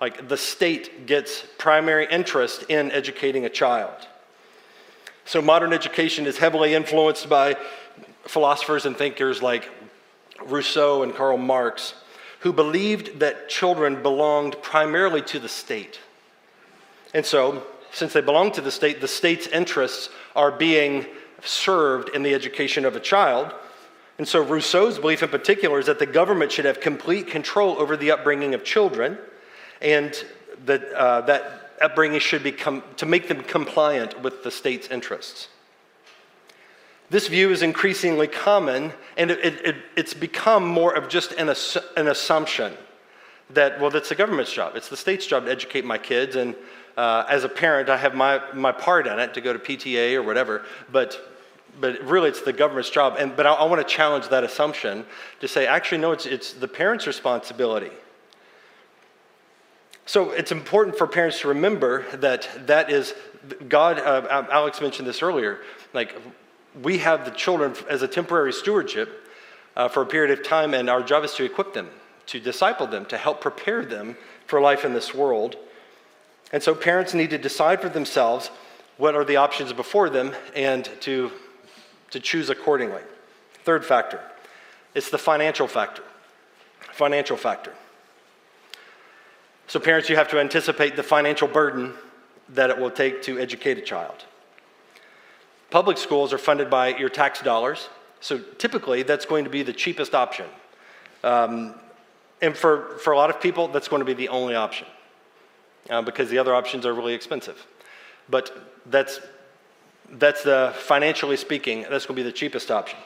[0.00, 3.94] Like the state gets primary interest in educating a child.
[5.24, 7.56] So modern education is heavily influenced by
[8.24, 9.70] philosophers and thinkers like
[10.46, 11.94] Rousseau and Karl Marx,
[12.40, 16.00] who believed that children belonged primarily to the state.
[17.12, 21.06] And so, since they belong to the state, the state's interests are being
[21.42, 23.52] served in the education of a child.
[24.18, 27.96] And so, Rousseau's belief in particular is that the government should have complete control over
[27.96, 29.18] the upbringing of children,
[29.80, 30.14] and
[30.66, 35.48] that, uh, that upbringing should be to make them compliant with the state's interests.
[37.10, 41.52] This view is increasingly common, and it, it, it's become more of just an,
[41.96, 42.72] an assumption
[43.50, 44.76] that, well, that's the government's job.
[44.76, 46.54] It's the state's job to educate my kids, and
[46.96, 50.14] uh, as a parent, I have my, my part in it to go to PTA
[50.14, 51.18] or whatever, but,
[51.80, 53.16] but really it's the government's job.
[53.18, 55.04] And, but I, I want to challenge that assumption
[55.40, 57.90] to say, actually, no, it's, it's the parent's responsibility.
[60.06, 63.14] So it's important for parents to remember that that is
[63.68, 63.98] God.
[63.98, 65.60] Uh, Alex mentioned this earlier.
[65.94, 66.16] Like
[66.82, 69.28] we have the children as a temporary stewardship
[69.76, 71.88] uh, for a period of time, and our job is to equip them,
[72.26, 75.56] to disciple them, to help prepare them for life in this world.
[76.52, 78.50] And so parents need to decide for themselves
[78.96, 81.30] what are the options before them and to,
[82.10, 83.02] to choose accordingly.
[83.64, 84.20] Third factor
[84.94, 86.02] it's the financial factor.
[86.92, 87.72] Financial factor.
[89.68, 91.94] So, parents, you have to anticipate the financial burden
[92.48, 94.24] that it will take to educate a child.
[95.70, 97.88] Public schools are funded by your tax dollars,
[98.20, 100.46] so typically that's going to be the cheapest option.
[101.22, 101.74] Um,
[102.42, 104.86] and for, for a lot of people, that's going to be the only option
[105.88, 107.66] uh, because the other options are really expensive.
[108.28, 108.50] But
[108.86, 109.20] that's,
[110.10, 112.98] that's the, financially speaking, that's going to be the cheapest option.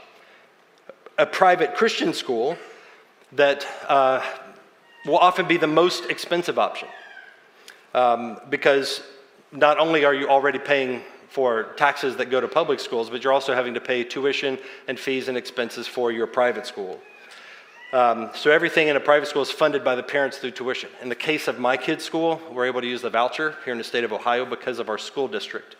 [1.18, 2.56] A private Christian school
[3.32, 4.22] that uh,
[5.04, 6.88] will often be the most expensive option
[7.94, 9.02] um, because
[9.52, 11.02] not only are you already paying
[11.34, 14.96] for taxes that go to public schools, but you're also having to pay tuition and
[14.96, 17.00] fees and expenses for your private school.
[17.92, 20.90] Um, so everything in a private school is funded by the parents through tuition.
[21.02, 23.78] In the case of my kid's school, we're able to use the voucher here in
[23.78, 25.74] the state of Ohio because of our school district.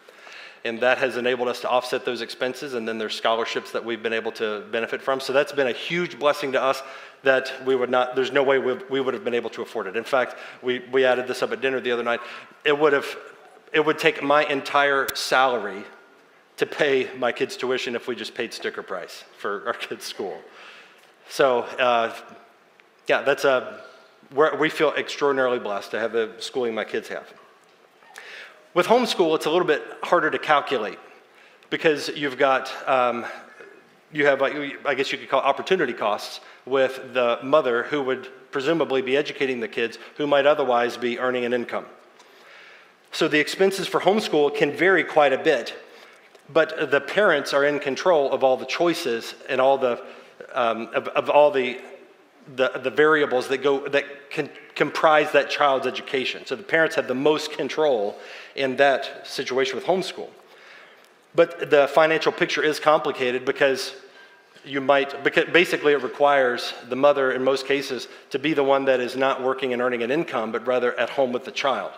[0.65, 4.03] And that has enabled us to offset those expenses, and then there's scholarships that we've
[4.03, 5.21] been able to benefit from.
[5.21, 6.83] So that's been a huge blessing to us
[7.23, 9.87] that we would not, there's no way we, we would have been able to afford
[9.87, 9.97] it.
[9.97, 12.21] In fact, we, we added this up at dinner the other night.
[12.65, 13.07] It would have
[13.75, 15.83] it would take my entire salary
[16.57, 20.41] to pay my kids' tuition if we just paid sticker price for our kids' school.
[21.29, 22.15] So, uh,
[23.09, 23.83] yeah, that's a,
[24.59, 27.33] we feel extraordinarily blessed to have the schooling my kids have.
[28.73, 30.99] With homeschool, it's a little bit harder to calculate
[31.71, 33.27] because you've got, um,
[34.13, 39.03] you have, I guess you could call opportunity costs with the mother who would presumably
[39.03, 41.87] be educating the kids who might otherwise be earning an income.
[43.15, 45.73] So the expenses for homeschool can vary quite a bit,
[46.53, 50.03] but the parents are in control of all the choices and all the
[50.53, 51.81] um, of, of, all the,
[52.57, 56.45] the, the variables that go that can comprise that child's education.
[56.45, 58.19] So the parents have the most control
[58.57, 60.29] in that situation with homeschool.
[61.37, 63.95] But the financial picture is complicated because
[64.65, 68.87] you might, because basically it requires the mother in most cases to be the one
[68.87, 71.93] that is not working and earning an income, but rather at home with the child.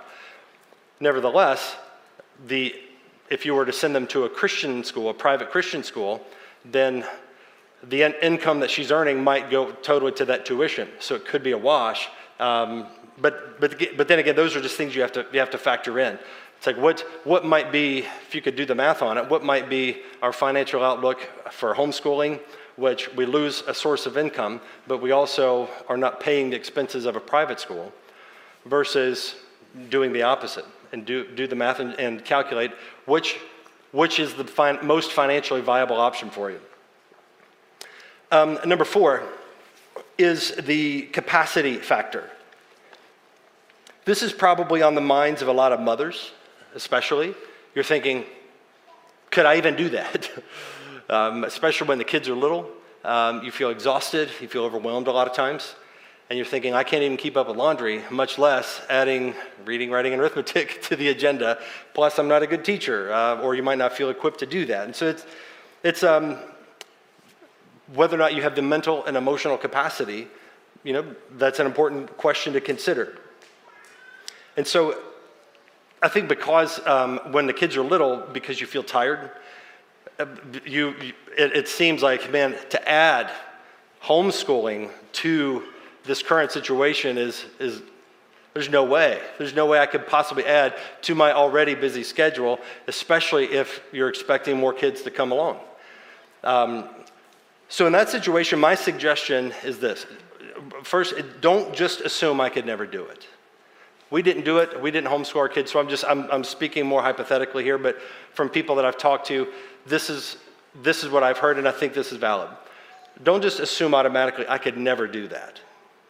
[1.01, 1.77] Nevertheless,
[2.47, 2.75] the,
[3.31, 6.25] if you were to send them to a Christian school, a private Christian school,
[6.65, 7.05] then
[7.83, 10.89] the in- income that she's earning might go totally to that tuition.
[10.99, 12.09] So it could be a wash.
[12.41, 12.87] Um,
[13.19, 15.59] but, but, but then again, those are just things you have to, you have to
[15.59, 16.19] factor in.
[16.57, 19.45] It's like what, what might be, if you could do the math on it, what
[19.45, 21.21] might be our financial outlook
[21.51, 22.41] for homeschooling,
[22.77, 27.05] which we lose a source of income, but we also are not paying the expenses
[27.05, 27.93] of a private school,
[28.65, 29.37] versus
[29.91, 30.65] doing the opposite
[30.97, 32.73] and do, do the math and, and calculate
[33.05, 33.37] which,
[33.93, 36.59] which is the fin- most financially viable option for you.
[38.33, 39.23] Um, number four
[40.17, 42.31] is the capacity factor.
[44.07, 46.33] This is probably on the minds of a lot of mothers,
[46.75, 47.35] especially.
[47.75, 48.25] You're thinking,
[49.31, 50.31] could I even do that?
[51.11, 52.71] um, especially when the kids are little.
[53.05, 55.75] Um, you feel exhausted, you feel overwhelmed a lot of times.
[56.29, 60.13] And you're thinking, I can't even keep up with laundry, much less adding reading, writing,
[60.13, 61.59] and arithmetic to the agenda.
[61.95, 64.67] Plus, I'm not a good teacher, uh, or you might not feel equipped to do
[64.67, 64.87] that.
[64.87, 65.27] And so it's,
[65.85, 66.39] it's um,
[67.95, 70.27] whether or not you have the mental and emotional capacity,
[70.83, 73.19] you know, that's an important question to consider.
[74.57, 74.99] And so
[76.03, 79.31] I think because um, when the kids are little, because you feel tired,
[80.19, 80.27] uh,
[80.65, 83.31] you, you it, it seems like, man, to add
[84.03, 85.63] homeschooling to
[86.07, 87.83] this current situation is, is
[88.55, 89.21] there's no way.
[89.39, 94.09] There's no way I could possibly add to my already busy schedule, especially if you're
[94.09, 95.61] expecting more kids to come along.
[96.43, 96.89] Um,
[97.69, 100.07] so, in that situation, my suggestion is this
[100.83, 103.27] first, don't just assume I could never do it.
[104.11, 104.81] We didn't do it.
[104.81, 105.73] We didn't homeschool our kids.
[105.73, 108.01] So I'm just I'm, I'm speaking more hypothetically here, but
[108.33, 109.49] from people that I've talked to,
[109.85, 110.37] this is
[110.83, 112.51] this is what I've heard, and I think this is valid.
[113.23, 115.61] Don't just assume automatically I could never do that,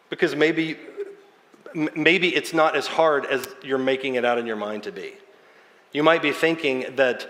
[0.09, 0.77] because maybe
[1.95, 5.13] maybe it's not as hard as you're making it out in your mind to be.
[5.91, 7.27] You might be thinking that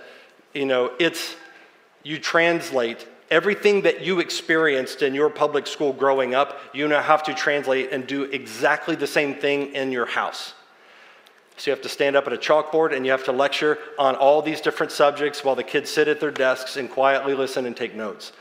[0.53, 1.35] you know it's
[2.03, 7.23] you translate everything that you experienced in your public school growing up, you now have
[7.23, 10.53] to translate and do exactly the same thing in your house.
[11.57, 14.15] So you have to stand up at a chalkboard and you have to lecture on
[14.15, 17.75] all these different subjects while the kids sit at their desks and quietly listen and
[17.75, 18.31] take notes.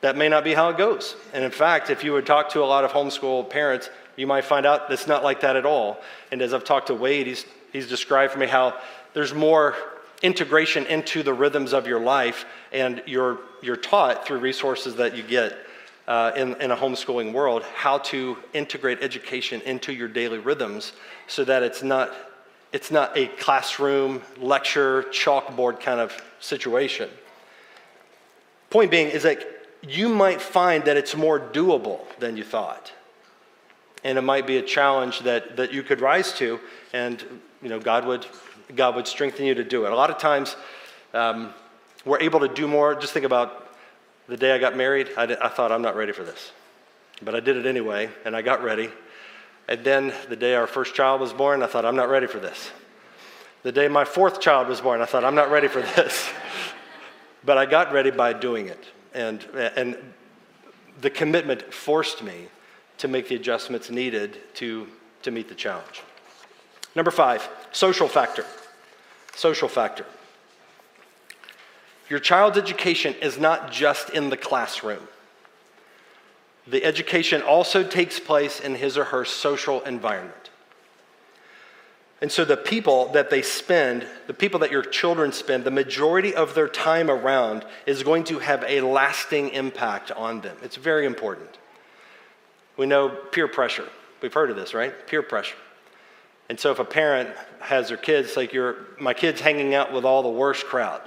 [0.00, 1.14] That may not be how it goes.
[1.32, 4.44] And in fact, if you would talk to a lot of homeschool parents, you might
[4.44, 6.00] find out it's not like that at all.
[6.32, 8.78] And as I've talked to Wade, he's, he's described for me how
[9.12, 9.74] there's more
[10.22, 15.22] integration into the rhythms of your life, and you're, you're taught through resources that you
[15.22, 15.56] get
[16.06, 20.92] uh, in, in a homeschooling world how to integrate education into your daily rhythms
[21.26, 22.12] so that it's not,
[22.72, 27.08] it's not a classroom, lecture, chalkboard kind of situation.
[28.70, 32.92] Point being is that you might find that it's more doable than you thought.
[34.04, 36.58] And it might be a challenge that, that you could rise to,
[36.92, 37.22] and
[37.62, 38.26] you know, God would
[38.74, 39.92] God would strengthen you to do it.
[39.92, 40.56] A lot of times,
[41.12, 41.52] um,
[42.04, 42.94] we're able to do more.
[42.94, 43.74] Just think about
[44.28, 45.08] the day I got married.
[45.16, 46.52] I, did, I thought, I'm not ready for this.
[47.22, 48.90] But I did it anyway, and I got ready.
[49.68, 52.38] And then the day our first child was born, I thought, I'm not ready for
[52.38, 52.70] this.
[53.62, 56.28] The day my fourth child was born, I thought, I'm not ready for this.
[57.44, 58.84] but I got ready by doing it.
[59.14, 59.42] And,
[59.76, 59.96] and
[61.00, 62.46] the commitment forced me
[62.98, 64.86] to make the adjustments needed to,
[65.22, 66.02] to meet the challenge.
[66.94, 68.44] Number five, social factor
[69.40, 70.04] social factor.
[72.08, 75.06] Your child's education is not just in the classroom.
[76.66, 80.49] The education also takes place in his or her social environment.
[82.20, 86.34] And so the people that they spend, the people that your children spend, the majority
[86.34, 90.56] of their time around is going to have a lasting impact on them.
[90.62, 91.58] It's very important.
[92.76, 93.88] We know peer pressure.
[94.20, 95.06] We've heard of this, right?
[95.06, 95.56] Peer pressure.
[96.50, 100.04] And so if a parent has their kids, like your, my kid's hanging out with
[100.04, 101.00] all the worst crowd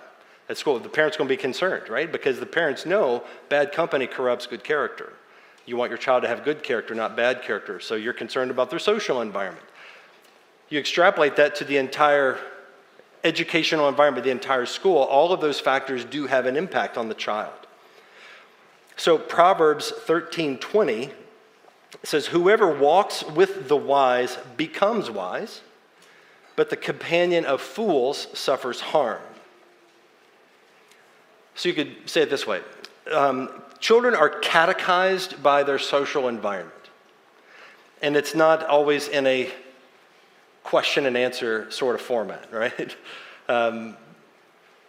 [0.49, 2.11] at school, the parent's going to be concerned, right?
[2.11, 5.13] Because the parents know bad company corrupts good character.
[5.65, 7.79] You want your child to have good character, not bad character.
[7.79, 9.65] So you're concerned about their social environment.
[10.73, 12.39] You extrapolate that to the entire
[13.23, 17.13] educational environment, the entire school, all of those factors do have an impact on the
[17.13, 17.53] child.
[18.95, 21.13] So Proverbs 13:20 it
[22.01, 25.61] says, Whoever walks with the wise becomes wise,
[26.55, 29.21] but the companion of fools suffers harm.
[31.53, 32.61] So you could say it this way
[33.11, 36.73] um, Children are catechized by their social environment.
[38.01, 39.53] And it's not always in a
[40.73, 42.95] question and answer sort of format, right?
[43.47, 43.95] Um,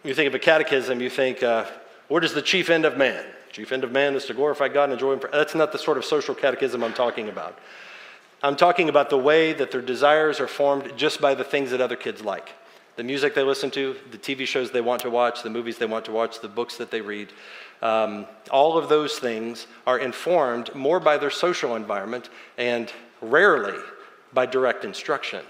[0.03, 1.65] you think of a catechism, you think, uh,
[2.07, 3.23] what is the chief end of man?
[3.51, 5.21] Chief end of man is to glorify God and enjoy Him.
[5.31, 7.59] That's not the sort of social catechism I'm talking about.
[8.41, 11.81] I'm talking about the way that their desires are formed just by the things that
[11.81, 12.49] other kids like
[12.95, 15.85] the music they listen to, the TV shows they want to watch, the movies they
[15.85, 17.31] want to watch, the books that they read.
[17.83, 23.77] Um, all of those things are informed more by their social environment and rarely
[24.33, 25.45] by direct instruction.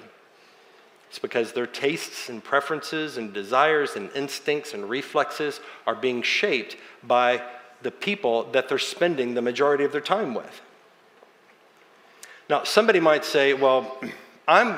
[1.15, 6.75] It's because their tastes and preferences and desires and instincts and reflexes are being shaped
[7.03, 7.41] by
[7.83, 10.61] the people that they're spending the majority of their time with.
[12.49, 13.97] Now, somebody might say, well,
[14.49, 14.77] I'm,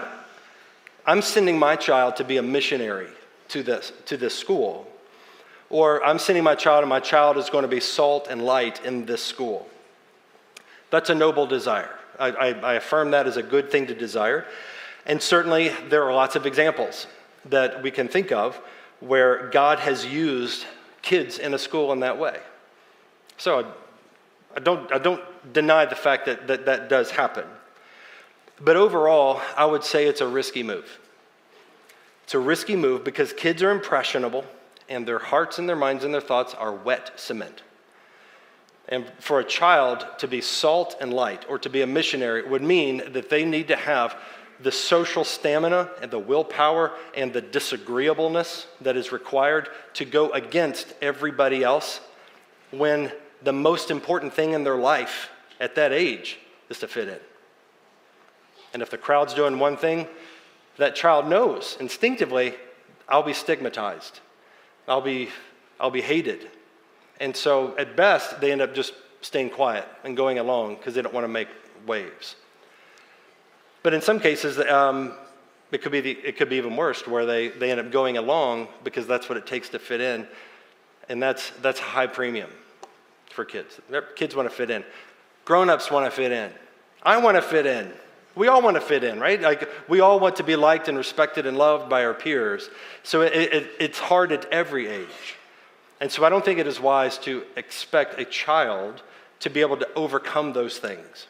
[1.07, 3.09] I'm sending my child to be a missionary
[3.47, 4.87] to this, to this school.
[5.71, 8.85] Or I'm sending my child, and my child is going to be salt and light
[8.85, 9.67] in this school.
[10.91, 11.95] That's a noble desire.
[12.19, 14.45] I, I, I affirm that as a good thing to desire.
[15.07, 17.07] And certainly, there are lots of examples
[17.45, 18.59] that we can think of
[18.99, 20.65] where God has used
[21.01, 22.37] kids in a school in that way.
[23.37, 23.71] So
[24.55, 27.45] I don't, I don't deny the fact that, that that does happen.
[28.59, 30.99] But overall, I would say it's a risky move.
[32.23, 34.43] It's a risky move because kids are impressionable
[34.89, 37.61] and their hearts and their minds and their thoughts are wet cement.
[38.89, 42.63] And for a child to be salt and light or to be a missionary would
[42.63, 44.17] mean that they need to have
[44.59, 50.93] the social stamina and the willpower and the disagreeableness that is required to go against
[51.01, 52.01] everybody else
[52.71, 53.11] when
[53.43, 55.29] the most important thing in their life
[55.59, 56.39] at that age
[56.69, 57.19] is to fit in.
[58.73, 60.07] And if the crowd's doing one thing,
[60.77, 62.53] that child knows instinctively,
[63.07, 64.19] I'll be stigmatized.
[64.87, 65.29] I'll be,
[65.79, 66.49] I'll be hated.
[67.19, 71.01] And so at best, they end up just staying quiet and going along because they
[71.01, 71.47] don't want to make
[71.85, 72.35] waves.
[73.87, 75.13] But in some cases, um,
[75.71, 78.17] it, could be the, it could be even worse, where they, they end up going
[78.17, 80.27] along because that's what it takes to fit in.
[81.07, 82.49] And that's, that's high premium
[83.29, 83.79] for kids.
[84.17, 84.83] Kids want to fit in.
[85.45, 86.51] Grown ups want to fit in.
[87.01, 87.93] I want to fit in.
[88.35, 89.39] We all want to fit in, right?
[89.39, 92.69] Like we all want to be liked and respected and loved by our peers.
[93.03, 95.37] So it, it, it's hard at every age.
[96.01, 99.01] And so I don't think it is wise to expect a child
[99.39, 101.27] to be able to overcome those things.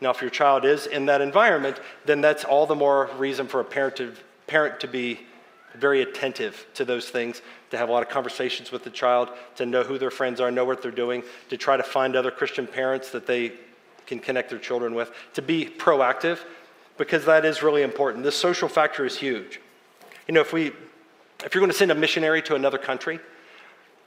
[0.00, 3.60] Now, if your child is in that environment, then that's all the more reason for
[3.60, 4.12] a parent to,
[4.46, 5.20] parent to be
[5.74, 9.66] very attentive to those things, to have a lot of conversations with the child, to
[9.66, 12.66] know who their friends are, know what they're doing, to try to find other Christian
[12.66, 13.52] parents that they
[14.06, 16.38] can connect their children with, to be proactive,
[16.96, 18.24] because that is really important.
[18.24, 19.60] This social factor is huge.
[20.26, 20.72] You know, if we,
[21.44, 23.20] if you're going to send a missionary to another country,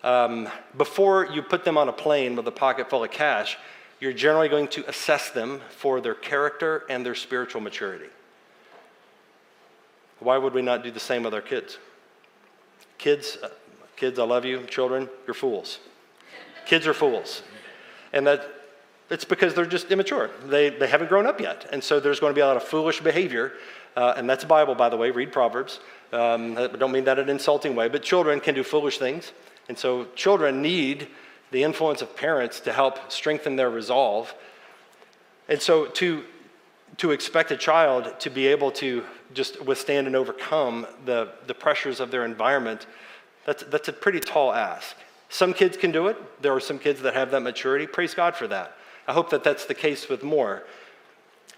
[0.04, 3.58] um, before you put them on a plane with a pocket full of cash,
[4.02, 8.08] you're generally going to assess them for their character and their spiritual maturity.
[10.20, 11.78] Why would we not do the same with our kids?
[12.98, 13.50] Kids, uh,
[13.96, 14.64] kids, I love you.
[14.66, 15.80] Children, you're fools.
[16.66, 17.44] kids are fools.
[18.12, 18.50] And that
[19.12, 20.32] it's because they're just immature.
[20.46, 21.68] They, they haven't grown up yet.
[21.72, 23.54] And so there's going to be a lot of foolish behavior.
[23.96, 25.12] Uh, and that's Bible, by the way.
[25.12, 25.80] Read Proverbs.
[26.12, 29.32] Um, I don't mean that in an insulting way, but children can do foolish things.
[29.70, 31.08] And so children need
[31.52, 34.34] the influence of parents to help strengthen their resolve.
[35.48, 36.24] And so to,
[36.98, 42.00] to expect a child to be able to just withstand and overcome the, the pressures
[42.00, 42.88] of their environment,
[43.46, 44.96] that's, that's a pretty tall ask.
[45.30, 46.18] Some kids can do it.
[46.42, 47.88] There are some kids that have that maturity.
[47.88, 48.76] Praise God for that.
[49.08, 50.64] I hope that that's the case with more.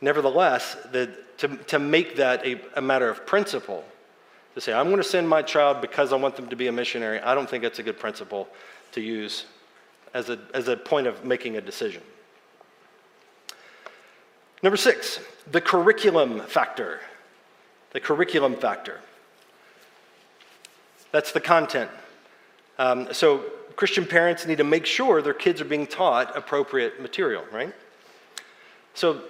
[0.01, 3.83] Nevertheless, the, to, to make that a, a matter of principle,
[4.55, 6.71] to say, I'm going to send my child because I want them to be a
[6.71, 8.47] missionary, I don't think that's a good principle
[8.91, 9.45] to use
[10.13, 12.01] as a, as a point of making a decision.
[14.61, 15.19] Number six,
[15.51, 17.01] the curriculum factor.
[17.91, 19.01] The curriculum factor.
[21.11, 21.91] That's the content.
[22.79, 23.43] Um, so,
[23.75, 27.73] Christian parents need to make sure their kids are being taught appropriate material, right?
[28.93, 29.21] So,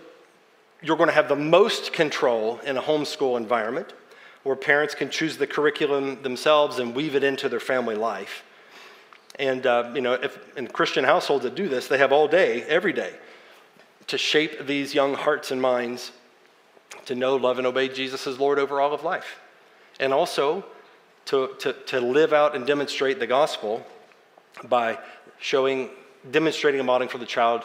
[0.81, 3.93] you're going to have the most control in a homeschool environment
[4.43, 8.43] where parents can choose the curriculum themselves and weave it into their family life.
[9.39, 12.63] And, uh, you know, if in Christian households that do this, they have all day,
[12.63, 13.13] every day,
[14.07, 16.11] to shape these young hearts and minds
[17.05, 19.39] to know, love, and obey Jesus as Lord over all of life.
[19.99, 20.65] And also
[21.25, 23.85] to, to, to live out and demonstrate the gospel
[24.65, 24.99] by
[25.39, 25.89] showing,
[26.31, 27.63] demonstrating and modeling for the child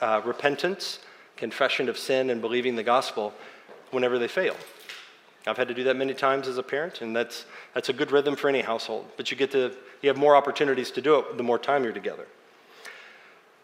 [0.00, 0.98] uh, repentance,
[1.36, 3.32] confession of sin, and believing the gospel
[3.90, 4.56] whenever they fail.
[5.46, 8.10] I've had to do that many times as a parent, and that's, that's a good
[8.10, 9.06] rhythm for any household.
[9.16, 11.92] But you get to, you have more opportunities to do it the more time you're
[11.92, 12.26] together.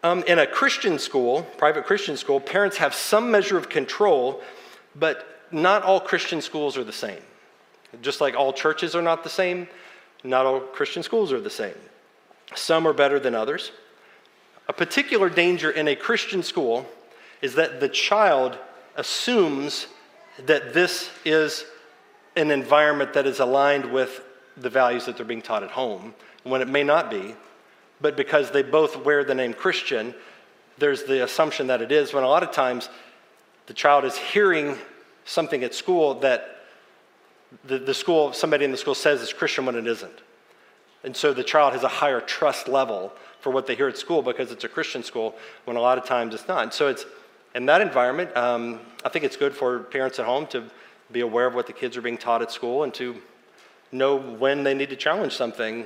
[0.03, 4.41] Um, in a Christian school, private Christian school, parents have some measure of control,
[4.95, 7.21] but not all Christian schools are the same.
[8.01, 9.67] Just like all churches are not the same,
[10.23, 11.75] not all Christian schools are the same.
[12.55, 13.71] Some are better than others.
[14.67, 16.85] A particular danger in a Christian school
[17.41, 18.57] is that the child
[18.95, 19.87] assumes
[20.45, 21.65] that this is
[22.35, 24.23] an environment that is aligned with
[24.57, 26.13] the values that they're being taught at home,
[26.43, 27.35] when it may not be.
[27.99, 30.13] But because they both wear the name Christian,
[30.77, 32.89] there's the assumption that it is, when a lot of times
[33.67, 34.77] the child is hearing
[35.25, 36.65] something at school that
[37.65, 40.21] the, the school, somebody in the school says is Christian when it isn't.
[41.03, 44.21] And so the child has a higher trust level for what they hear at school
[44.21, 46.63] because it's a Christian school when a lot of times it's not.
[46.63, 47.05] And so it's
[47.55, 50.63] in that environment, um, I think it's good for parents at home to
[51.11, 53.21] be aware of what the kids are being taught at school and to
[53.91, 55.85] know when they need to challenge something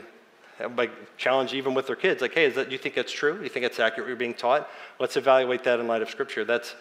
[0.77, 3.37] like challenge even with their kids like hey is that you think that's true?
[3.37, 4.69] Do you think that's accurate what you're being taught?
[4.99, 6.45] Let's evaluate that in light of scripture.
[6.45, 6.75] That's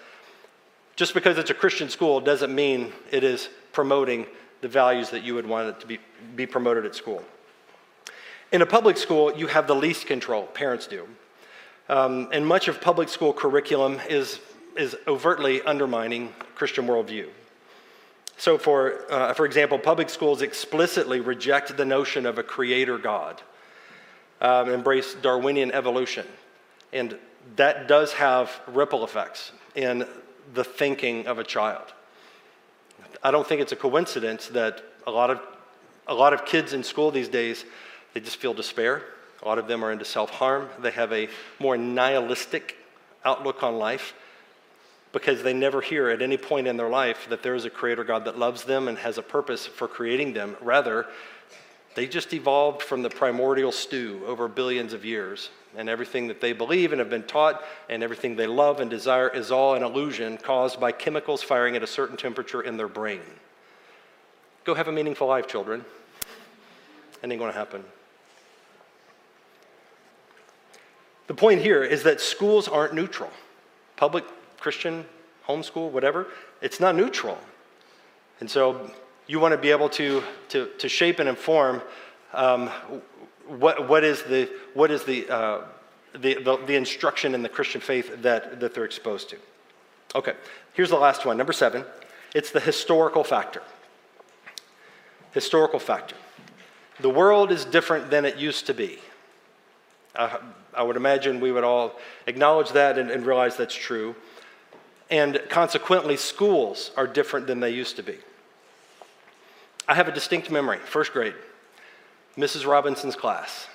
[0.96, 4.26] just because it's a christian school doesn't mean it is promoting
[4.60, 5.98] the values that you would want it to be,
[6.36, 7.22] be promoted at school.
[8.52, 11.08] In a public school you have the least control parents do.
[11.88, 14.40] Um, and much of public school curriculum is,
[14.76, 17.28] is overtly undermining Christian worldview.
[18.36, 23.40] So, for, uh, for example, public schools explicitly reject the notion of a creator God,
[24.40, 26.26] um, embrace Darwinian evolution.
[26.92, 27.16] And
[27.56, 30.06] that does have ripple effects in
[30.52, 31.92] the thinking of a child.
[33.22, 35.40] I don't think it's a coincidence that a lot of,
[36.06, 37.64] a lot of kids in school these days,
[38.12, 39.02] they just feel despair.
[39.42, 40.68] A lot of them are into self harm.
[40.80, 41.28] They have a
[41.58, 42.76] more nihilistic
[43.24, 44.14] outlook on life
[45.14, 48.02] because they never hear at any point in their life that there is a creator
[48.02, 50.56] God that loves them and has a purpose for creating them.
[50.60, 51.06] Rather,
[51.94, 55.50] they just evolved from the primordial stew over billions of years.
[55.76, 59.28] And everything that they believe and have been taught and everything they love and desire
[59.28, 63.20] is all an illusion caused by chemicals firing at a certain temperature in their brain.
[64.64, 65.84] Go have a meaningful life, children.
[67.22, 67.84] It ain't to happen.
[71.28, 73.30] The point here is that schools aren't neutral.
[73.96, 74.24] Public,
[74.64, 75.04] Christian,
[75.46, 76.26] homeschool, whatever,
[76.62, 77.36] it's not neutral.
[78.40, 78.90] And so
[79.26, 81.82] you want to be able to, to, to shape and inform
[82.32, 82.68] um,
[83.46, 85.60] what, what is the, what is the, uh,
[86.14, 89.36] the, the, the, instruction in the Christian faith that, that they're exposed to.
[90.14, 90.32] Okay,
[90.72, 91.84] here's the last one, number seven.
[92.34, 93.60] It's the historical factor.
[95.32, 96.16] Historical factor.
[97.00, 98.98] The world is different than it used to be.
[100.16, 100.38] Uh,
[100.72, 101.96] I would imagine we would all
[102.26, 104.16] acknowledge that and, and realize that's true.
[105.10, 108.16] And consequently, schools are different than they used to be.
[109.86, 111.34] I have a distinct memory, first grade,
[112.36, 112.66] Mrs.
[112.66, 113.68] Robinson's class.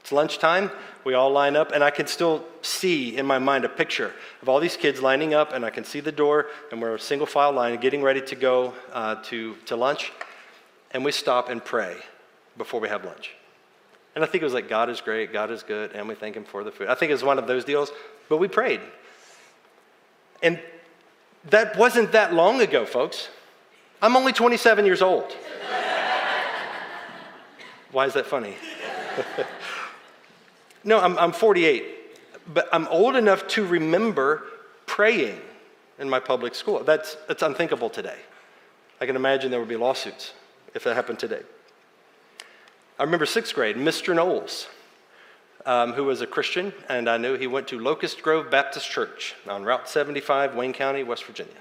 [0.00, 0.70] It's lunchtime,
[1.04, 4.12] we all line up, and I can still see in my mind a picture
[4.42, 7.00] of all these kids lining up, and I can see the door, and we're a
[7.00, 10.12] single file line getting ready to go uh, to, to lunch,
[10.92, 11.96] and we stop and pray
[12.56, 13.32] before we have lunch.
[14.14, 16.36] And I think it was like, God is great, God is good, and we thank
[16.36, 16.88] Him for the food.
[16.88, 17.90] I think it was one of those deals,
[18.28, 18.80] but we prayed.
[20.42, 20.60] And
[21.50, 23.28] that wasn't that long ago, folks.
[24.02, 25.30] I'm only 27 years old.
[27.92, 28.54] Why is that funny?
[30.84, 31.84] no, I'm, I'm 48,
[32.52, 34.44] but I'm old enough to remember
[34.86, 35.40] praying
[35.98, 36.82] in my public school.
[36.82, 38.18] That's, that's unthinkable today.
[39.00, 40.32] I can imagine there would be lawsuits
[40.74, 41.42] if that happened today.
[42.98, 44.14] I remember sixth grade, Mr.
[44.14, 44.66] Knowles,
[45.66, 49.34] um, who was a Christian, and I knew he went to Locust Grove Baptist Church
[49.48, 51.52] on Route 75, Wayne County, West Virginia.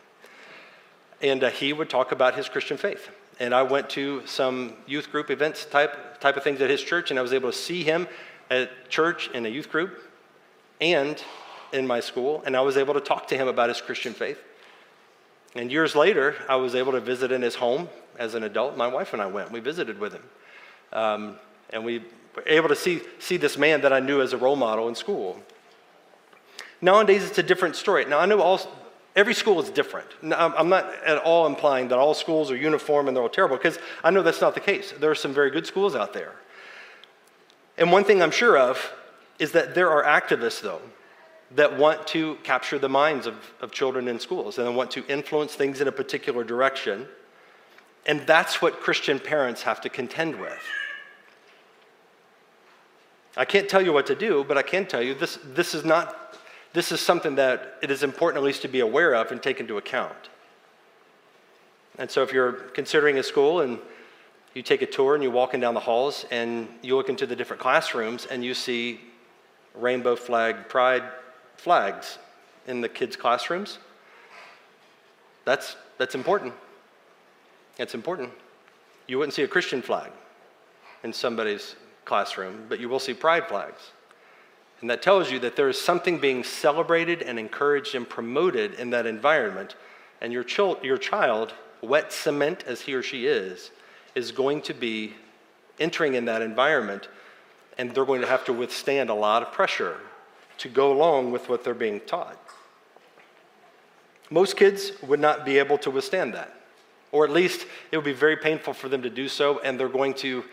[1.22, 3.10] And uh, he would talk about his Christian faith.
[3.40, 7.10] And I went to some youth group events type, type of things at his church,
[7.10, 8.08] and I was able to see him
[8.50, 10.02] at church in a youth group
[10.82, 11.22] and
[11.72, 14.42] in my school, and I was able to talk to him about his Christian faith.
[15.56, 18.78] And years later, I was able to visit in his home as an adult.
[18.78, 19.52] My wife and I went.
[19.52, 20.24] We visited with him.
[20.94, 21.36] Um,
[21.72, 22.04] and we
[22.46, 25.40] able to see, see this man that I knew as a role model in school.
[26.82, 28.06] Nowadays, it's a different story.
[28.06, 28.60] Now, I know all,
[29.16, 30.08] Every school is different.
[30.34, 33.80] I'm not at all implying that all schools are uniform and they're all terrible, because
[34.04, 34.94] I know that's not the case.
[34.98, 36.36] There are some very good schools out there.
[37.78, 38.94] And one thing I'm sure of
[39.40, 40.82] is that there are activists, though,
[41.56, 45.56] that want to capture the minds of, of children in schools and want to influence
[45.56, 47.08] things in a particular direction.
[48.06, 50.62] And that's what Christian parents have to contend with.
[53.38, 55.86] I can't tell you what to do, but I can tell you this, this is
[55.86, 56.16] not
[56.72, 59.60] this is something that it is important at least to be aware of and take
[59.60, 60.30] into account.
[61.98, 63.80] And so if you're considering a school and
[64.54, 67.36] you take a tour and you're walking down the halls and you look into the
[67.36, 69.02] different classrooms and you see
[69.76, 71.04] rainbow flag pride
[71.58, 72.20] flags
[72.68, 73.80] in the kids' classrooms,
[75.44, 76.54] that's, that's important.
[77.78, 78.30] That's important.
[79.08, 80.12] You wouldn't see a Christian flag
[81.04, 81.76] in somebody's
[82.06, 83.92] classroom, but you will see pride flags.
[84.82, 88.92] And that tells you that there is something being celebrated and encouraged and promoted in
[88.92, 89.76] that environment.
[90.22, 93.72] And your, chil- your child, wet cement as he or she is,
[94.16, 95.14] is going to be
[95.80, 97.08] entering in that environment,
[97.78, 99.98] and they're going to have to withstand a lot of pressure
[100.58, 102.38] to go along with what they're being taught.
[104.30, 106.54] Most kids would not be able to withstand that,
[107.12, 109.88] or at least it would be very painful for them to do so, and they're
[109.88, 110.44] going to,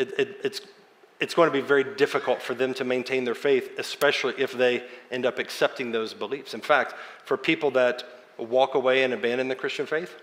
[0.00, 0.60] it, it, it's
[1.20, 4.82] it's going to be very difficult for them to maintain their faith, especially if they
[5.10, 6.54] end up accepting those beliefs.
[6.54, 6.94] In fact,
[7.24, 8.02] for people that
[8.38, 10.16] walk away and abandon the Christian faith,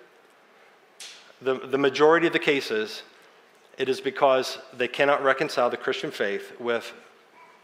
[1.40, 3.04] the, the majority of the cases,
[3.78, 6.92] it is because they cannot reconcile the Christian faith with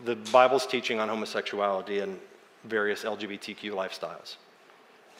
[0.05, 2.19] the Bible's teaching on homosexuality and
[2.65, 4.35] various LGBTQ lifestyles.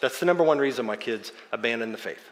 [0.02, 2.30] That's the number one reason my kids abandon the faith.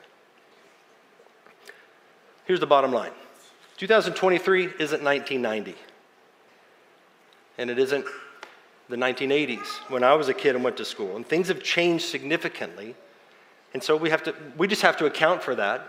[2.46, 3.14] Here's the bottom line
[3.82, 5.76] 2023 isn't 1990.
[7.58, 8.06] And it isn't
[8.90, 11.16] the 1980s, when I was a kid and went to school.
[11.16, 12.94] And things have changed significantly.
[13.74, 15.80] And so we, have to, we just have to account for that.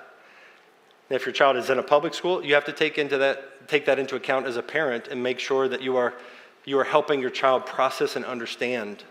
[1.10, 3.68] And if your child is in a public school, you have to take, into that,
[3.68, 6.14] take that into account as a parent and make sure that you are,
[6.64, 9.04] you are helping your child process and understand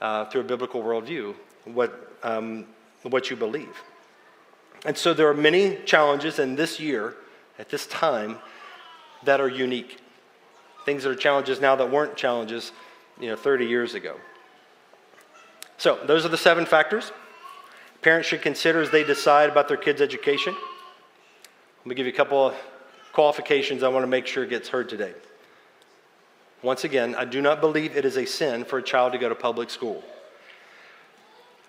[0.00, 2.66] uh, through a biblical worldview what, um,
[3.04, 3.80] what you believe.
[4.84, 7.14] And so there are many challenges in this year,
[7.58, 8.38] at this time,
[9.24, 9.98] that are unique.
[10.84, 12.72] Things that are challenges now that weren't challenges,
[13.18, 14.16] you know, 30 years ago.
[15.78, 17.12] So those are the seven factors
[18.04, 20.54] parents should consider as they decide about their kids' education.
[20.54, 22.54] Let me give you a couple of
[23.14, 25.14] qualifications I want to make sure gets heard today.
[26.62, 29.30] Once again, I do not believe it is a sin for a child to go
[29.30, 30.04] to public school.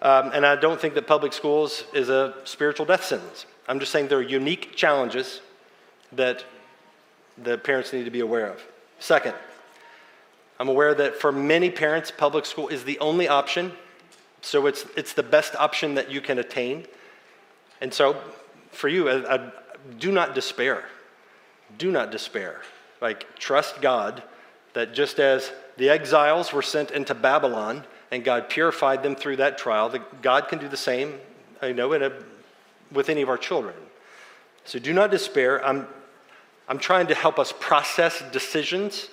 [0.01, 3.45] Um, and I don't think that public schools is a spiritual death sentence.
[3.67, 5.39] I'm just saying there are unique challenges
[6.15, 6.43] that
[7.37, 8.63] the parents need to be aware of.
[8.99, 9.35] Second,
[10.59, 13.73] I'm aware that for many parents, public school is the only option.
[14.41, 16.85] So it's, it's the best option that you can attain.
[17.81, 18.21] And so
[18.71, 19.51] for you, I, I,
[19.99, 20.85] do not despair.
[21.77, 22.61] Do not despair.
[23.01, 24.23] Like, trust God
[24.73, 29.57] that just as the exiles were sent into Babylon and God purified them through that
[29.57, 31.15] trial, that God can do the same,
[31.61, 32.11] I know, a,
[32.91, 33.75] with any of our children.
[34.63, 35.63] So do not despair.
[35.65, 35.87] I'm,
[36.67, 39.09] I'm trying to help us process decisions,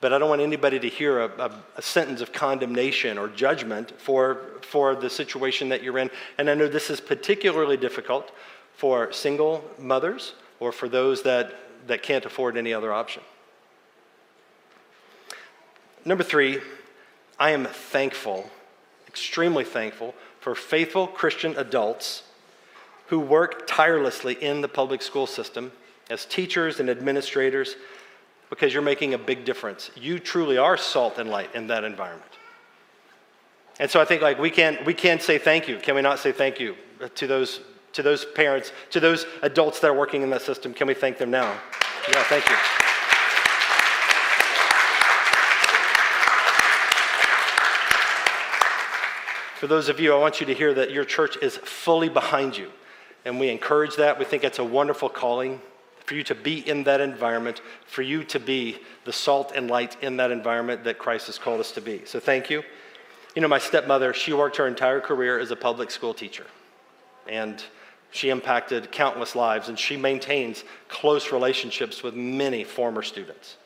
[0.00, 4.00] but I don't want anybody to hear a, a, a, sentence of condemnation or judgment
[4.00, 6.10] for, for the situation that you're in.
[6.38, 8.30] And I know this is particularly difficult
[8.76, 11.54] for single mothers or for those that,
[11.88, 13.22] that can't afford any other option.
[16.04, 16.60] Number three,
[17.38, 18.50] I am thankful,
[19.08, 22.22] extremely thankful, for faithful Christian adults
[23.06, 25.72] who work tirelessly in the public school system
[26.12, 27.76] as teachers and administrators
[28.50, 29.90] because you're making a big difference.
[29.96, 32.30] You truly are salt and light in that environment.
[33.80, 35.78] And so I think like we can we can say thank you.
[35.78, 36.76] Can we not say thank you
[37.14, 37.60] to those
[37.94, 40.74] to those parents, to those adults that are working in that system?
[40.74, 41.58] Can we thank them now?
[42.10, 42.56] Yeah, thank you.
[49.58, 52.56] For those of you, I want you to hear that your church is fully behind
[52.56, 52.70] you.
[53.24, 54.18] And we encourage that.
[54.18, 55.60] We think it's a wonderful calling
[56.12, 59.96] for you to be in that environment, for you to be the salt and light
[60.02, 62.02] in that environment that Christ has called us to be.
[62.04, 62.62] So thank you.
[63.34, 66.44] You know, my stepmother, she worked her entire career as a public school teacher.
[67.26, 67.64] And
[68.10, 73.56] she impacted countless lives, and she maintains close relationships with many former students.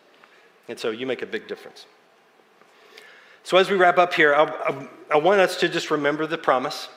[0.68, 1.86] And so you make a big difference.
[3.42, 6.38] So, as we wrap up here, I, I, I want us to just remember the
[6.38, 6.88] promise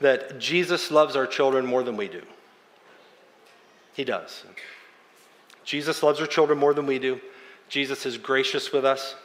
[0.00, 2.22] that Jesus loves our children more than we do.
[3.98, 4.44] He does.
[5.64, 7.20] Jesus loves our children more than we do.
[7.68, 9.16] Jesus is gracious with us.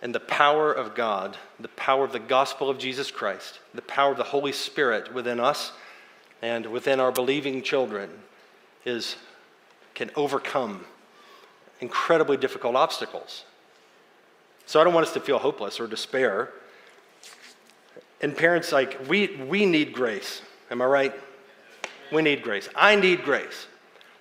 [0.00, 4.12] And the power of God, the power of the gospel of Jesus Christ, the power
[4.12, 5.72] of the Holy Spirit within us
[6.40, 8.08] and within our believing children
[8.86, 9.16] is
[9.94, 10.86] can overcome
[11.80, 13.44] incredibly difficult obstacles.
[14.64, 16.48] So I don't want us to feel hopeless or despair.
[18.22, 20.40] And parents like we we need grace.
[20.70, 21.14] Am I right?
[22.12, 22.68] We need grace.
[22.76, 23.66] I need grace.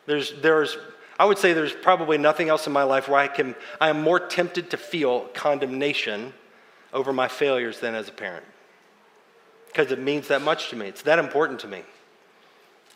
[0.06, 0.78] There's, there's,
[1.20, 4.02] I would say there's probably nothing else in my life where I can, I am
[4.02, 6.34] more tempted to feel condemnation
[6.94, 8.46] over my failures than as a parent.
[9.68, 10.88] Because it means that much to me.
[10.88, 11.84] It's that important to me.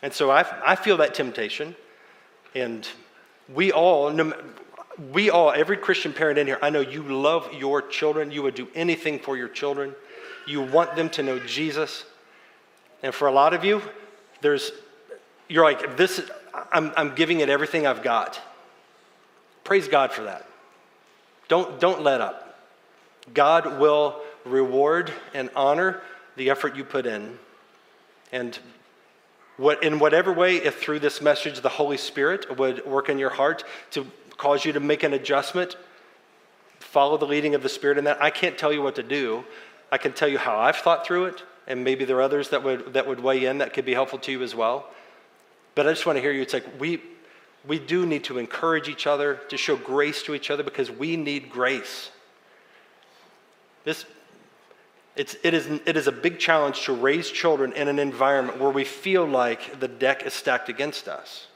[0.02, 1.74] And so I, I feel that temptation.
[2.54, 2.86] And
[3.52, 4.12] we all,
[5.12, 8.30] we all, every Christian parent in here, I know you love your children.
[8.30, 9.94] You would do anything for your children.
[10.46, 12.04] You want them to know Jesus.
[13.02, 13.82] And for a lot of you,
[14.40, 14.70] there's
[15.48, 16.20] you're like, this,
[16.72, 18.40] I'm, I'm giving it everything I've got.
[19.64, 20.46] Praise God for that.
[21.48, 22.58] Don't, don't let up.
[23.34, 26.00] God will reward and honor
[26.36, 27.38] the effort you put in.
[28.32, 28.58] And
[29.56, 33.30] what, in whatever way, if through this message the Holy Spirit would work in your
[33.30, 35.76] heart to cause you to make an adjustment,
[36.78, 38.22] follow the leading of the Spirit in that.
[38.22, 39.44] I can't tell you what to do.
[39.90, 42.62] I can tell you how I've thought through it, and maybe there are others that
[42.62, 44.90] would, that would weigh in that could be helpful to you as well.
[45.76, 46.42] But I just want to hear you.
[46.42, 47.00] It's like we,
[47.68, 51.16] we do need to encourage each other, to show grace to each other because we
[51.16, 52.10] need grace.
[53.84, 54.06] This,
[55.14, 58.70] it's, it, is, it is a big challenge to raise children in an environment where
[58.70, 61.46] we feel like the deck is stacked against us.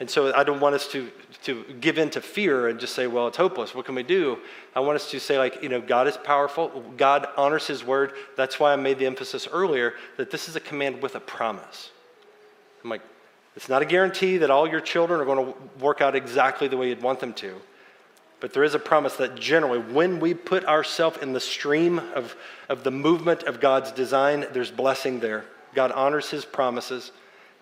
[0.00, 1.10] And so I don't want us to,
[1.42, 3.74] to give in to fear and just say, well, it's hopeless.
[3.74, 4.38] What can we do?
[4.76, 6.84] I want us to say, like, you know, God is powerful.
[6.96, 8.12] God honors his word.
[8.36, 11.90] That's why I made the emphasis earlier that this is a command with a promise.
[12.88, 13.02] I'm like,
[13.54, 16.76] it's not a guarantee that all your children are going to work out exactly the
[16.78, 17.54] way you'd want them to.
[18.40, 22.34] But there is a promise that generally, when we put ourselves in the stream of,
[22.70, 25.44] of the movement of God's design, there's blessing there.
[25.74, 27.12] God honors his promises.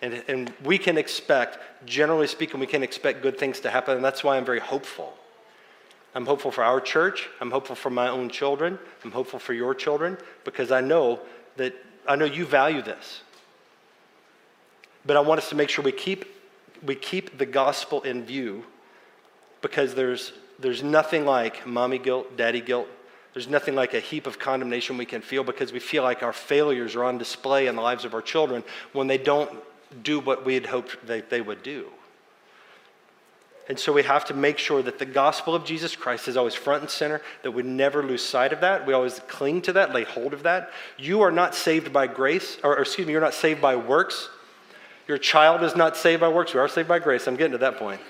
[0.00, 3.96] And, and we can expect, generally speaking, we can expect good things to happen.
[3.96, 5.12] And that's why I'm very hopeful.
[6.14, 7.28] I'm hopeful for our church.
[7.40, 8.78] I'm hopeful for my own children.
[9.02, 11.18] I'm hopeful for your children because I know
[11.56, 11.74] that
[12.06, 13.22] I know you value this.
[15.06, 16.24] But I want us to make sure we keep,
[16.84, 18.64] we keep the gospel in view
[19.62, 22.88] because there's, there's nothing like mommy guilt, daddy guilt.
[23.32, 26.32] There's nothing like a heap of condemnation we can feel because we feel like our
[26.32, 29.50] failures are on display in the lives of our children when they don't
[30.02, 31.86] do what we had hoped they, they would do.
[33.68, 36.54] And so we have to make sure that the gospel of Jesus Christ is always
[36.54, 38.86] front and center, that we never lose sight of that.
[38.86, 40.70] We always cling to that, lay hold of that.
[40.98, 44.28] You are not saved by grace, or, or excuse me, you're not saved by works.
[45.08, 46.52] Your child is not saved by works.
[46.52, 47.26] We are saved by grace.
[47.26, 48.00] I'm getting to that point.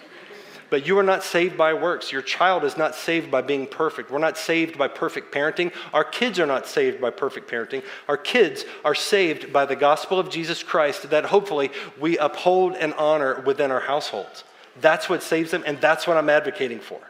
[0.69, 2.11] But you are not saved by works.
[2.11, 4.11] Your child is not saved by being perfect.
[4.11, 5.73] We're not saved by perfect parenting.
[5.93, 7.85] Our kids are not saved by perfect parenting.
[8.09, 11.71] Our kids are saved by the gospel of Jesus Christ that hopefully
[12.01, 14.43] we uphold and honor within our households.
[14.81, 17.01] That's what saves them, and that's what I'm advocating for.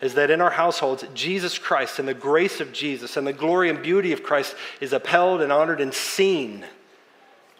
[0.00, 3.70] Is that in our households, Jesus Christ and the grace of Jesus and the glory
[3.70, 6.64] and beauty of Christ is upheld and honored and seen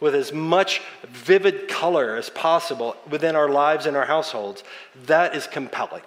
[0.01, 4.63] with as much vivid color as possible within our lives and our households,
[5.07, 6.03] that is compelling.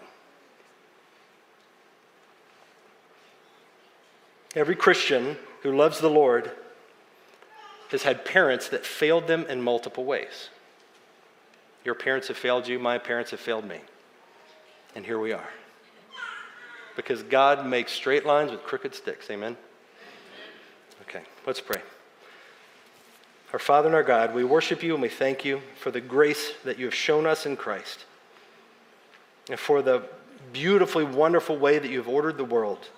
[4.56, 6.52] Every Christian who loves the Lord
[7.92, 10.50] has had parents that failed them in multiple ways.
[11.84, 13.80] Your parents have failed you, my parents have failed me.
[14.96, 15.50] And here we are.
[16.96, 19.30] Because God makes straight lines with crooked sticks.
[19.30, 19.56] Amen?
[21.04, 21.82] Okay, let's pray.
[23.52, 26.54] Our Father and our God, we worship you and we thank you for the grace
[26.66, 28.06] that you have shown us in Christ
[29.50, 30.04] and for the
[30.54, 32.90] beautifully wonderful way that you have ordered the world.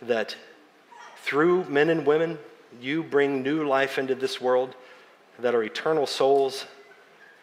[0.00, 0.34] That
[1.18, 2.38] through men and women,
[2.80, 4.74] you bring new life into this world
[5.38, 6.64] that are eternal souls,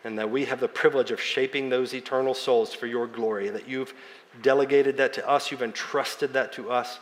[0.04, 3.50] and that we have the privilege of shaping those eternal souls for your glory.
[3.50, 3.94] That you've
[4.42, 7.00] delegated that to us, you've entrusted that to us.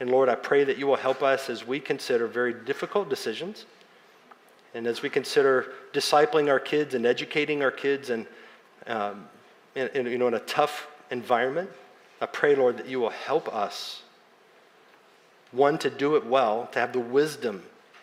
[0.00, 3.66] And Lord, I pray that you will help us as we consider very difficult decisions
[4.74, 8.26] and as we consider discipling our kids and educating our kids and,
[8.86, 9.28] um,
[9.74, 11.70] in, in, you know, in a tough environment,
[12.20, 14.02] I pray, Lord, that you will help us.
[15.52, 17.62] One, to do it well, to have the wisdom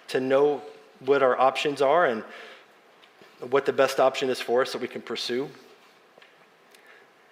[0.10, 0.62] to know
[1.00, 2.24] what our options are and
[3.50, 5.50] what the best option is for us that we can pursue.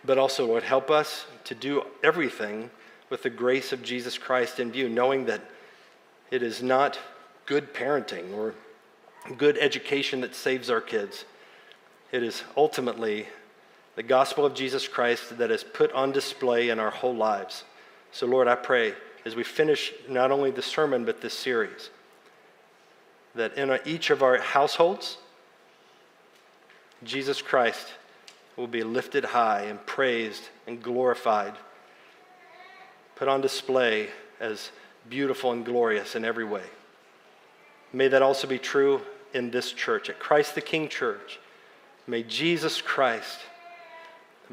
[0.05, 2.69] But also, Lord, help us to do everything
[3.09, 5.41] with the grace of Jesus Christ in view, knowing that
[6.31, 6.99] it is not
[7.45, 8.53] good parenting or
[9.37, 11.25] good education that saves our kids.
[12.11, 13.27] It is ultimately
[13.95, 17.63] the gospel of Jesus Christ that is put on display in our whole lives.
[18.11, 18.93] So, Lord, I pray
[19.25, 21.89] as we finish not only the sermon but this series,
[23.33, 25.17] that in each of our households,
[27.03, 27.93] Jesus Christ
[28.55, 31.53] will be lifted high and praised and glorified,
[33.15, 34.09] put on display
[34.39, 34.71] as
[35.09, 36.63] beautiful and glorious in every way.
[37.91, 39.01] May that also be true
[39.35, 41.39] in this church, at Christ the King Church.
[42.07, 43.39] May Jesus Christ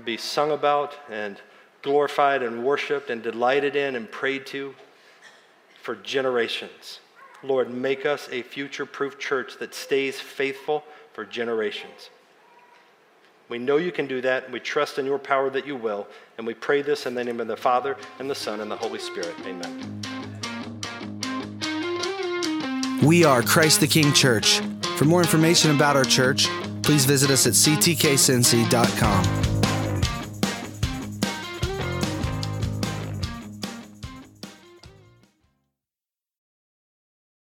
[0.04, 1.40] be sung about and
[1.82, 4.74] glorified and worshiped and delighted in and prayed to
[5.80, 7.00] for generations.
[7.42, 12.10] Lord, make us a future proof church that stays faithful for generations.
[13.48, 14.44] We know you can do that.
[14.44, 16.06] and We trust in your power that you will.
[16.38, 18.76] And we pray this in the name of the Father, and the Son, and the
[18.76, 19.34] Holy Spirit.
[19.44, 20.00] Amen.
[23.02, 24.62] We are Christ the King Church.
[24.96, 26.48] For more information about our church,
[26.82, 29.51] please visit us at ctkcincy.com.